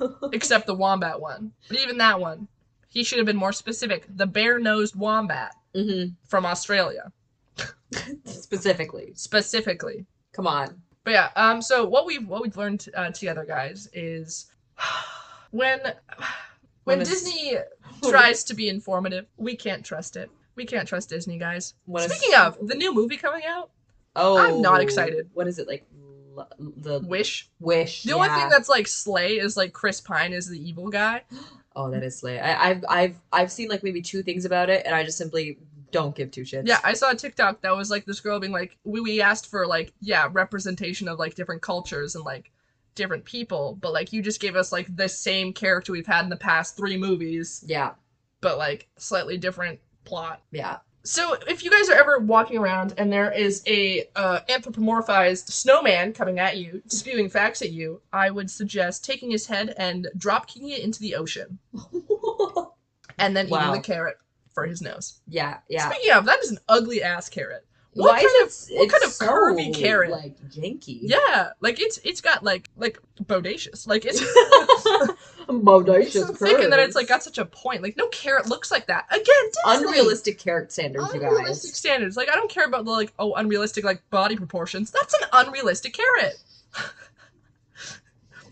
except 0.32 0.66
the 0.66 0.74
wombat 0.74 1.20
one. 1.20 1.52
But 1.68 1.78
even 1.80 1.98
that 1.98 2.20
one, 2.20 2.48
he 2.88 3.04
should 3.04 3.18
have 3.18 3.26
been 3.26 3.36
more 3.36 3.52
specific. 3.52 4.06
The 4.14 4.26
bare 4.26 4.58
nosed 4.58 4.96
wombat 4.96 5.52
hmm 5.74 6.06
from 6.26 6.46
Australia, 6.46 7.12
Specifically, 8.24 9.12
specifically. 9.14 10.06
come 10.32 10.46
on. 10.46 10.80
But 11.04 11.10
yeah, 11.12 11.30
um, 11.36 11.62
so 11.62 11.84
what 11.86 12.06
we've 12.06 12.26
what 12.26 12.42
we've 12.42 12.56
learned 12.56 12.86
uh, 12.94 13.10
together, 13.10 13.44
guys, 13.44 13.88
is 13.92 14.50
when 15.50 15.80
when 16.84 16.98
When 16.98 17.06
Disney 17.06 17.56
tries 18.08 18.44
to 18.44 18.54
be 18.54 18.68
informative, 18.68 19.26
we 19.36 19.56
can't 19.56 19.84
trust 19.84 20.16
it. 20.16 20.30
We 20.56 20.64
can't 20.64 20.88
trust 20.88 21.10
Disney, 21.10 21.38
guys. 21.38 21.74
When 21.84 22.08
Speaking 22.08 22.34
of 22.38 22.56
the 22.66 22.74
new 22.74 22.94
movie 22.94 23.18
coming 23.18 23.42
out, 23.46 23.70
oh, 24.16 24.38
I'm 24.38 24.62
not 24.62 24.80
excited. 24.80 25.28
What 25.34 25.46
is 25.46 25.58
it 25.58 25.68
like? 25.68 25.86
The 26.58 27.00
Wish. 27.00 27.48
wish. 27.60 28.02
The 28.02 28.12
only 28.12 28.28
thing 28.28 28.48
that's 28.48 28.68
like 28.68 28.86
Slay 28.86 29.34
is 29.38 29.56
like 29.56 29.72
Chris 29.72 30.00
Pine 30.00 30.32
is 30.32 30.48
the 30.48 30.58
evil 30.68 30.88
guy. 30.88 31.22
Oh, 31.78 31.90
that 31.90 32.02
is 32.02 32.16
slay. 32.16 32.40
I, 32.40 32.70
I've 32.70 32.84
I've 32.88 33.20
I've 33.30 33.52
seen 33.52 33.68
like 33.68 33.82
maybe 33.82 34.00
two 34.00 34.22
things 34.22 34.46
about 34.46 34.70
it, 34.70 34.86
and 34.86 34.94
I 34.94 35.04
just 35.04 35.18
simply 35.18 35.58
don't 35.90 36.14
give 36.16 36.30
two 36.30 36.40
shits. 36.40 36.62
Yeah, 36.66 36.78
I 36.82 36.94
saw 36.94 37.10
a 37.10 37.14
TikTok 37.14 37.60
that 37.60 37.76
was 37.76 37.90
like 37.90 38.06
this 38.06 38.18
girl 38.18 38.40
being 38.40 38.50
like, 38.54 38.78
we, 38.84 39.02
we 39.02 39.20
asked 39.20 39.50
for 39.50 39.66
like, 39.66 39.92
yeah, 40.00 40.26
representation 40.32 41.06
of 41.06 41.18
like 41.18 41.34
different 41.34 41.60
cultures 41.60 42.14
and 42.14 42.24
like 42.24 42.50
different 42.94 43.26
people, 43.26 43.76
but 43.78 43.92
like 43.92 44.10
you 44.10 44.22
just 44.22 44.40
gave 44.40 44.56
us 44.56 44.72
like 44.72 44.96
the 44.96 45.06
same 45.06 45.52
character 45.52 45.92
we've 45.92 46.06
had 46.06 46.24
in 46.24 46.30
the 46.30 46.36
past 46.36 46.78
three 46.78 46.96
movies, 46.96 47.62
Yeah, 47.66 47.90
but 48.40 48.56
like 48.56 48.88
slightly 48.96 49.36
different 49.36 49.78
plot. 50.06 50.40
yeah. 50.52 50.78
So 51.06 51.34
if 51.48 51.62
you 51.62 51.70
guys 51.70 51.88
are 51.88 51.94
ever 51.94 52.18
walking 52.18 52.58
around 52.58 52.94
and 52.98 53.12
there 53.12 53.30
is 53.30 53.62
a 53.66 54.04
uh, 54.16 54.40
anthropomorphized 54.48 55.48
snowman 55.50 56.12
coming 56.12 56.38
at 56.40 56.56
you, 56.56 56.82
spewing 56.88 57.28
facts 57.28 57.62
at 57.62 57.70
you, 57.70 58.02
I 58.12 58.30
would 58.30 58.50
suggest 58.50 59.04
taking 59.04 59.30
his 59.30 59.46
head 59.46 59.72
and 59.78 60.08
drop 60.16 60.48
kicking 60.48 60.70
it 60.70 60.80
into 60.80 60.98
the 61.00 61.14
ocean, 61.14 61.58
and 63.18 63.36
then 63.36 63.48
Wow. 63.48 63.60
eating 63.70 63.72
the 63.80 63.86
carrot 63.86 64.16
for 64.52 64.66
his 64.66 64.82
nose. 64.82 65.20
yeah, 65.28 65.58
yeah. 65.68 65.90
Speaking 65.90 66.12
of, 66.12 66.24
that 66.24 66.40
is 66.42 66.50
an 66.50 66.58
ugly 66.68 67.02
ass 67.02 67.28
carrot. 67.28 67.66
What 67.96 68.10
Why 68.12 68.20
kind 68.20 68.46
is 68.46 68.64
of- 68.64 68.70
it? 68.70 68.78
what 68.78 68.88
kind 68.90 69.02
it's 69.04 69.20
of 69.22 69.26
curvy 69.28 69.74
so, 69.74 69.80
carrot? 69.80 70.10
Like 70.10 70.38
janky. 70.50 70.98
Yeah, 71.00 71.52
like 71.60 71.80
it's 71.80 71.98
it's 72.04 72.20
got 72.20 72.42
like 72.44 72.68
like 72.76 72.98
bodacious, 73.24 73.86
like 73.86 74.04
it's 74.04 74.20
Bodacious 75.48 76.26
so 76.26 76.34
thick, 76.34 76.58
and 76.60 76.70
then 76.70 76.80
it's 76.80 76.94
like 76.94 77.08
got 77.08 77.22
such 77.22 77.38
a 77.38 77.46
point. 77.46 77.82
Like 77.82 77.96
no 77.96 78.08
carrot 78.08 78.48
looks 78.48 78.70
like 78.70 78.86
that. 78.88 79.06
Again, 79.10 79.24
Disney. 79.24 79.86
unrealistic 79.88 80.38
carrot 80.38 80.72
standards, 80.72 81.14
you 81.14 81.22
unrealistic 81.22 81.70
guys. 81.70 81.78
standards. 81.78 82.16
Like 82.18 82.28
I 82.30 82.34
don't 82.34 82.50
care 82.50 82.66
about 82.66 82.84
the 82.84 82.90
like 82.90 83.14
oh 83.18 83.32
unrealistic 83.34 83.82
like 83.82 84.02
body 84.10 84.36
proportions. 84.36 84.90
That's 84.90 85.14
an 85.14 85.28
unrealistic 85.32 85.94
carrot. 85.94 86.38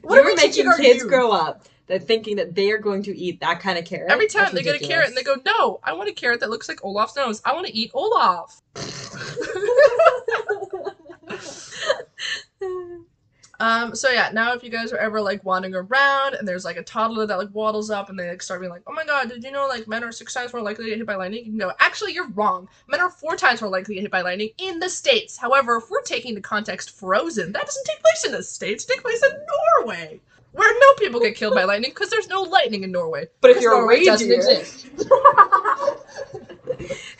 what 0.03 0.15
you 0.15 0.21
are 0.23 0.25
we 0.25 0.35
making 0.37 0.67
our 0.69 0.77
kids 0.79 1.01
youth? 1.01 1.09
grow 1.09 1.33
up 1.33 1.67
that 1.87 2.07
thinking 2.07 2.37
that 2.37 2.55
they 2.55 2.71
are 2.71 2.79
going 2.79 3.03
to 3.03 3.17
eat 3.17 3.41
that 3.41 3.61
kind 3.61 3.79
of 3.79 3.85
carrot. 3.85 4.11
Every 4.11 4.27
time 4.27 4.45
That's 4.45 4.55
they 4.55 4.63
get 4.63 4.81
a 4.81 4.87
carrot 4.87 5.09
and 5.09 5.17
they 5.17 5.23
go, 5.23 5.37
no, 5.45 5.81
I 5.83 5.93
want 5.93 6.09
a 6.09 6.13
carrot 6.13 6.41
that 6.41 6.51
looks 6.51 6.69
like 6.69 6.85
Olaf's 6.85 7.17
nose. 7.17 7.43
I 7.45 7.53
want 7.53 7.67
to 7.67 7.77
eat 7.77 7.91
Olaf. 7.95 8.61
Um, 13.61 13.95
so 13.95 14.11
yeah, 14.11 14.31
now 14.33 14.53
if 14.53 14.65
you 14.65 14.71
guys 14.71 14.93
are 14.93 14.99
ever 14.99 15.21
like 15.21 15.45
wandering 15.45 15.75
around 15.75 16.35
and 16.35 16.47
there's 16.47 16.65
like 16.65 16.77
a 16.77 16.83
toddler 16.83 17.27
that 17.27 17.39
like 17.39 17.55
waddles 17.55 17.91
up 17.91 18.11
and 18.11 18.19
they 18.19 18.29
like 18.29 18.43
start 18.43 18.61
being 18.61 18.73
like, 18.73 18.83
Oh 18.87 18.93
my 18.93 19.05
god, 19.05 19.29
did 19.29 19.45
you 19.45 19.53
know 19.53 19.67
like 19.69 19.87
men 19.87 20.03
are 20.03 20.13
six 20.13 20.35
times 20.35 20.53
more 20.53 20.63
likely 20.63 20.85
to 20.85 20.91
get 20.91 20.99
hit 20.99 21.07
by 21.07 21.15
lightning? 21.15 21.45
You 21.45 21.53
can 21.53 21.59
go, 21.59 21.73
actually 21.79 22.13
you're 22.13 22.29
wrong. 22.31 22.69
Men 22.89 23.01
are 23.01 23.11
four 23.11 23.37
times 23.37 23.61
more 23.61 23.71
likely 23.71 23.95
to 23.95 23.97
get 24.01 24.03
hit 24.03 24.11
by 24.11 24.23
lightning 24.23 24.51
in 24.59 24.81
the 24.81 24.89
States. 24.89 25.37
However, 25.37 25.77
if 25.77 25.89
we're 25.89 26.03
taking 26.03 26.35
the 26.35 26.41
context 26.41 26.91
frozen, 26.91 27.53
that 27.53 27.65
doesn't 27.65 27.87
take 27.87 28.01
place 28.01 28.25
in 28.27 28.33
the 28.33 28.43
States, 28.43 28.85
it 28.85 28.89
takes 28.89 29.03
place 29.03 29.23
in 29.23 29.39
Norway. 29.79 30.21
Where 30.55 30.73
no 30.81 30.95
people 30.99 31.21
get 31.21 31.35
killed 31.37 31.55
by 31.55 31.65
lightning 31.65 31.91
because 31.91 32.11
there's 32.11 32.29
no 32.29 32.43
lightning 32.43 32.85
in 32.85 32.93
Norway. 32.93 33.29
But 33.41 33.51
if 33.53 33.61
you're 33.61 33.75
a 33.75 33.79
Norway 33.79 34.05
doesn't 34.05 34.29
reindeer- 34.29 34.59
exist. 34.61 34.87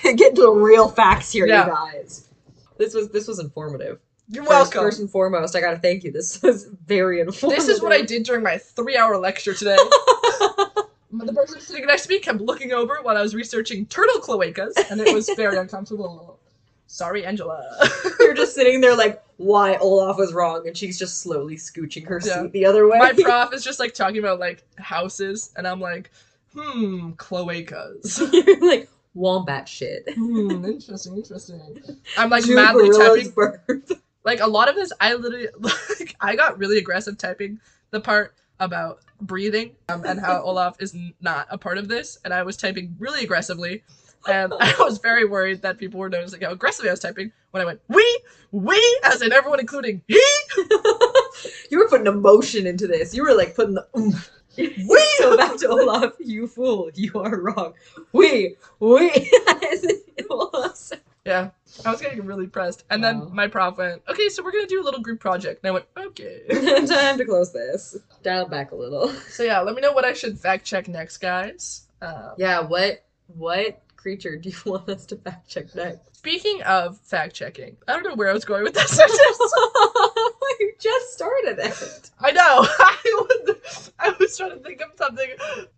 Get 0.03 0.35
to 0.37 0.43
the 0.43 0.51
real 0.51 0.89
facts 0.89 1.33
here, 1.33 1.47
Yeah. 1.47 1.67
you 1.67 1.73
guys. 1.73 2.29
This 2.79 2.95
was 2.95 3.09
this 3.11 3.27
was 3.27 3.39
informative. 3.39 3.99
You're 4.29 4.45
First, 4.45 4.51
welcome. 4.75 4.81
first 4.81 5.01
and 5.01 5.11
foremost, 5.11 5.55
I 5.57 5.61
gotta 5.61 5.79
thank 5.79 6.05
you. 6.05 6.13
This 6.13 6.41
was 6.43 6.65
very 6.87 7.21
informative. 7.21 7.65
This 7.65 7.69
is 7.77 7.83
what 7.83 7.93
I 7.93 8.03
did 8.03 8.23
during 8.25 8.43
my 8.43 8.59
three 8.59 8.97
hour 8.97 9.17
lecture 9.19 9.55
today. 9.55 9.77
the 11.13 11.33
person 11.35 11.61
sitting 11.61 11.87
next 11.87 12.05
to 12.05 12.09
me 12.11 12.19
kept 12.21 12.41
looking 12.41 12.73
over 12.73 12.99
while 13.03 13.17
I 13.17 13.23
was 13.23 13.35
researching 13.35 13.87
turtle 13.87 14.21
cloacas, 14.21 14.73
and 14.91 15.01
it 15.01 15.13
was 15.15 15.29
very 15.37 15.57
uncomfortable. 15.57 16.39
Sorry, 16.87 17.25
Angela. 17.25 17.65
You're 18.21 18.35
just 18.35 18.55
sitting 18.55 18.81
there 18.81 18.95
like, 18.97 19.23
why 19.37 19.77
Olaf 19.77 20.17
was 20.19 20.33
wrong, 20.33 20.67
and 20.67 20.77
she's 20.77 20.99
just 20.99 21.19
slowly 21.21 21.57
scooching 21.57 22.07
her 22.07 22.21
Yeah. 22.25 22.43
seat 22.43 22.53
the 22.53 22.67
other 22.67 22.89
way. 22.89 22.99
My 22.99 23.13
prof 23.19 23.53
is 23.53 23.65
just 23.65 23.79
like 23.81 23.95
talking 23.95 24.19
about 24.19 24.39
like 24.39 24.63
houses, 24.79 25.53
and 25.57 25.67
I'm 25.67 25.81
like, 25.81 26.11
hmm, 26.53 27.11
cloacas. 27.13 28.33
You're 28.47 28.61
like 28.69 28.89
wombat 29.15 29.69
shit. 29.69 30.09
Hmm, 30.15 30.65
interesting, 30.65 31.17
interesting. 31.17 31.79
I'm 32.17 32.31
like 32.31 32.45
Two 32.45 32.55
madly 32.55 32.91
typing. 32.91 33.31
birth. 33.31 33.93
Like 34.25 34.41
a 34.41 34.47
lot 34.47 34.69
of 34.69 34.75
this, 34.75 34.93
I 35.01 35.15
literally 35.15 35.49
like 35.59 36.17
I 36.21 36.37
got 36.37 36.59
really 36.59 36.79
aggressive 36.79 37.19
typing 37.19 37.61
the 37.91 38.01
part 38.01 38.35
about 38.61 39.01
breathing 39.21 39.73
um, 39.89 40.05
and 40.07 40.19
how 40.21 40.41
Olaf 40.43 40.77
is 40.81 40.97
not 41.21 41.47
a 41.51 41.59
part 41.59 41.77
of 41.79 41.89
this, 41.89 42.19
and 42.25 42.33
I 42.33 42.43
was 42.43 42.57
typing 42.57 42.95
really 42.99 43.25
aggressively, 43.25 43.83
and 44.29 44.53
I 44.61 44.75
was 44.79 44.99
very 44.99 45.25
worried 45.25 45.63
that 45.63 45.79
people 45.79 46.01
were 46.01 46.09
noticing 46.09 46.41
how 46.43 46.51
aggressively 46.53 46.91
I 46.91 46.93
was 46.93 47.01
typing 47.01 47.33
when 47.51 47.63
I 47.63 47.65
went 47.67 47.81
we 47.89 48.21
we 48.53 49.01
as 49.05 49.23
in 49.23 49.33
everyone 49.33 49.61
including 49.61 50.03
he 50.09 50.23
you 51.71 51.79
were 51.79 51.89
putting 51.89 52.07
emotion 52.07 52.67
into 52.67 52.87
this. 52.87 53.15
You 53.15 53.23
were 53.25 53.35
like 53.35 53.55
putting 53.55 53.75
the 53.75 53.87
oomph. 53.99 54.31
we. 54.57 55.05
So 55.19 55.37
back 55.37 55.57
to 55.59 55.69
Olaf, 55.69 56.13
you 56.21 56.47
fool, 56.47 56.91
you 56.95 57.13
are 57.17 57.41
wrong. 57.41 57.75
We, 58.13 58.55
we. 58.79 59.11
As 59.73 59.83
in 59.83 60.01
Olaf. 60.31 60.93
Yeah, 61.25 61.51
I 61.85 61.91
was 61.91 62.01
getting 62.03 62.25
really 62.27 62.47
pressed, 62.47 62.85
and 62.91 63.03
Wow. 63.03 63.13
then 63.25 63.35
my 63.35 63.49
prof 63.49 63.79
went, 63.79 64.03
"Okay, 64.09 64.29
so 64.29 64.45
we're 64.45 64.53
gonna 64.53 64.67
do 64.67 64.81
a 64.83 64.85
little 64.85 65.01
group 65.01 65.21
project," 65.21 65.61
and 65.65 65.69
I 65.71 65.73
went, 65.73 65.87
"Okay." 65.97 66.43
Time 66.87 67.17
to 67.17 67.25
close 67.25 67.51
this. 67.53 67.97
Dial 68.23 68.47
back 68.47 68.73
a 68.73 68.77
little. 68.77 69.09
so 69.31 69.43
yeah, 69.43 69.59
let 69.61 69.75
me 69.75 69.81
know 69.81 69.93
what 69.93 70.05
I 70.05 70.13
should 70.13 70.39
fact 70.39 70.65
check 70.67 70.87
next, 70.87 71.17
guys. 71.19 71.89
Um, 72.03 72.33
Yeah, 72.37 72.61
what 72.61 73.05
what 73.27 73.81
creature 74.05 74.37
do 74.37 74.51
you 74.51 74.57
want 74.71 74.87
us 74.91 75.07
to 75.07 75.17
fact 75.17 75.49
check 75.49 75.75
next? 75.75 76.15
Speaking 76.19 76.63
of 76.63 76.99
fact 77.01 77.35
checking, 77.35 77.75
I 77.89 77.95
don't 77.95 78.03
know 78.03 78.15
where 78.15 78.29
I 78.29 78.35
was 78.35 78.45
going 78.45 78.63
with 78.63 78.75
that 78.75 78.89
sentence. 79.01 79.19
you 80.61 80.75
just 80.79 81.15
started 81.15 81.59
it. 81.59 82.11
I 82.21 82.31
know. 82.33 82.67
I 82.69 83.27
was, 83.65 83.93
I 83.99 84.15
was 84.21 84.37
trying 84.37 84.51
to 84.51 84.59
think 84.59 84.83
of 84.83 84.89
something. 84.97 85.29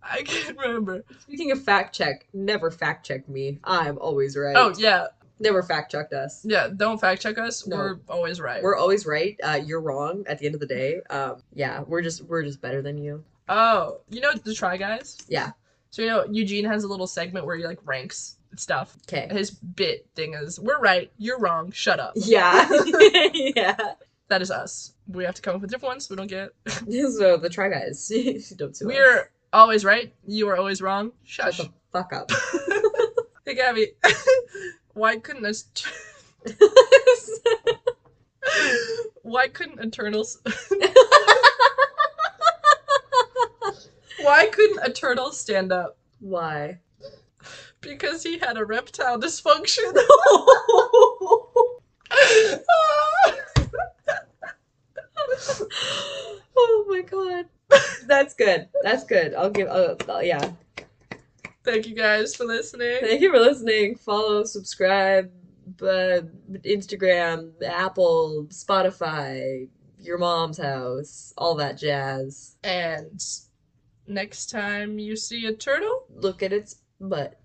I 0.02 0.22
can't 0.22 0.58
remember. 0.58 1.04
Speaking 1.20 1.52
of 1.52 1.62
fact 1.62 1.94
check, 1.94 2.26
never 2.34 2.70
fact 2.72 3.06
check 3.06 3.28
me. 3.28 3.60
I'm 3.62 3.96
always 3.98 4.36
right. 4.36 4.56
Oh 4.56 4.74
yeah, 4.76 5.06
Never 5.38 5.62
fact 5.62 5.92
checked 5.92 6.12
us. 6.12 6.44
yeah. 6.44 6.68
Don't 6.74 7.00
fact 7.00 7.22
check 7.22 7.38
us. 7.38 7.64
No. 7.66 7.76
We're 7.76 7.98
always 8.08 8.40
right. 8.40 8.60
We're 8.62 8.76
always 8.76 9.06
right. 9.06 9.38
Uh, 9.44 9.60
you're 9.64 9.80
wrong 9.80 10.24
at 10.26 10.38
the 10.40 10.46
end 10.46 10.54
of 10.56 10.60
the 10.60 10.66
day. 10.66 11.00
Um, 11.10 11.42
yeah, 11.54 11.82
we're 11.86 12.02
just 12.02 12.22
we're 12.22 12.42
just 12.42 12.60
better 12.60 12.82
than 12.82 12.98
you. 12.98 13.22
oh, 13.48 14.00
you 14.10 14.20
know 14.20 14.32
the 14.32 14.52
Try 14.54 14.76
Guys? 14.76 15.18
Yeah. 15.28 15.50
So 15.96 16.02
you 16.02 16.08
know 16.08 16.26
Eugene 16.30 16.66
has 16.66 16.84
a 16.84 16.88
little 16.88 17.06
segment 17.06 17.46
where 17.46 17.56
he 17.56 17.64
like 17.64 17.78
ranks 17.86 18.36
stuff. 18.56 18.98
Okay. 19.08 19.28
His 19.30 19.50
bit 19.50 20.06
thing 20.14 20.34
is, 20.34 20.60
"We're 20.60 20.78
right. 20.78 21.10
You're 21.16 21.38
wrong. 21.38 21.70
Shut 21.70 21.98
up." 21.98 22.12
Yeah. 22.16 22.68
yeah. 23.32 23.94
That 24.28 24.42
is 24.42 24.50
us. 24.50 24.92
We 25.08 25.24
have 25.24 25.34
to 25.36 25.40
come 25.40 25.54
up 25.54 25.62
with 25.62 25.70
different 25.70 25.92
ones. 25.92 26.10
We 26.10 26.16
don't 26.16 26.26
get. 26.26 26.50
So 26.66 27.36
the 27.38 27.48
try 27.50 27.70
guys, 27.70 28.12
don't 28.58 28.76
sue 28.76 28.90
us. 28.90 28.94
We're 28.94 29.30
always 29.54 29.86
right. 29.86 30.12
You 30.26 30.50
are 30.50 30.58
always 30.58 30.82
wrong. 30.82 31.12
shut 31.24 31.56
the 31.56 31.70
fuck 31.92 32.12
up. 32.12 32.30
Hey 33.46 33.54
Gabby, 33.54 33.92
why 34.92 35.16
couldn't 35.16 35.46
us? 35.46 35.64
Why 39.22 39.48
couldn't 39.48 39.82
Eternals? 39.82 40.42
A 44.82 44.90
turtle 44.90 45.32
stand 45.32 45.72
up? 45.72 45.98
Why? 46.20 46.80
Because 47.80 48.22
he 48.22 48.38
had 48.38 48.56
a 48.56 48.64
reptile 48.64 49.18
dysfunction. 49.20 49.92
oh 56.56 56.84
my 56.88 57.02
god. 57.02 57.46
That's 58.06 58.34
good. 58.34 58.68
That's 58.82 59.04
good. 59.04 59.34
I'll 59.34 59.50
give. 59.50 59.68
Uh, 59.68 59.96
yeah. 60.22 60.50
Thank 61.64 61.86
you 61.86 61.94
guys 61.94 62.34
for 62.34 62.44
listening. 62.44 62.98
Thank 63.00 63.20
you 63.20 63.32
for 63.32 63.40
listening. 63.40 63.96
Follow, 63.96 64.44
subscribe, 64.44 65.30
uh, 65.82 66.22
Instagram, 66.64 67.50
Apple, 67.62 68.46
Spotify, 68.50 69.68
your 69.98 70.18
mom's 70.18 70.58
house, 70.58 71.34
all 71.36 71.56
that 71.56 71.76
jazz. 71.76 72.56
And 72.62 73.20
next 74.06 74.50
time 74.50 74.98
you 74.98 75.16
see 75.16 75.46
a 75.46 75.52
turtle, 75.52 76.04
Look 76.14 76.42
at 76.42 76.52
its 76.52 76.76
butt. 77.00 77.38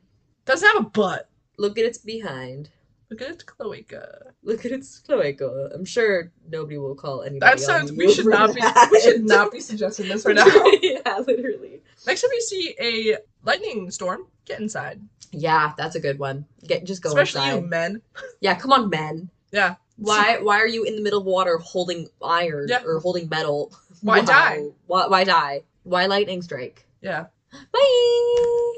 doesn't 0.46 0.68
have 0.68 0.86
a 0.86 0.90
butt. 0.90 1.30
Look 1.58 1.78
at 1.78 1.86
its 1.86 1.98
behind. 1.98 2.70
Look 3.10 3.22
at 3.22 3.30
its 3.30 3.44
cloaca. 3.44 4.32
Look 4.42 4.66
at 4.66 4.72
its 4.72 5.00
cloaca. 5.00 5.70
I'm 5.76 5.84
sure 5.84 6.32
nobody 6.50 6.78
will 6.78 6.96
call 6.96 7.24
anybody. 7.24 7.40
That 7.52 7.60
sounds. 7.60 7.92
We 7.92 8.14
should 8.14 8.26
not 8.26 8.56
be. 8.56 8.62
that. 8.62 8.90
We 8.92 9.02
should 9.02 9.24
not 9.26 9.52
be 9.52 9.60
suggesting 9.60 10.08
this 10.08 10.26
right 10.26 10.36
now. 10.36 10.46
yeah, 10.82 11.18
literally. 11.28 11.82
Next 12.08 12.22
time 12.22 12.32
you 12.34 12.42
see 12.42 12.76
a 12.80 13.18
lightning 13.44 13.92
storm, 13.92 14.28
get 14.46 14.62
inside. 14.62 15.02
Yeah, 15.34 15.74
that's 15.78 15.96
a 15.96 16.00
good 16.00 16.20
one. 16.20 16.46
Get 16.66 16.86
just 16.86 17.02
go 17.04 17.10
Especially 17.10 17.42
inside. 17.42 17.56
you 17.64 17.68
men. 17.68 18.02
Yeah, 18.40 18.56
come 18.56 18.72
on, 18.72 18.90
men. 18.90 19.30
Yeah. 19.52 19.76
Why 19.98 20.40
why 20.42 20.58
are 20.60 20.68
you 20.68 20.84
in 20.86 20.96
the 20.96 21.02
middle 21.02 21.20
of 21.20 21.26
water 21.26 21.58
holding 21.58 22.08
iron 22.24 22.68
Yeah. 22.70 22.82
or 22.86 23.00
holding 23.00 23.28
metal? 23.30 23.74
Why 24.02 24.22
die? 24.22 24.68
Why 24.88 25.08
why 25.08 25.26
die? 25.26 25.64
Why 25.84 26.06
lightning 26.06 26.42
strike? 26.42 26.86
Yeah. 27.02 27.26
Bye. 27.72 28.72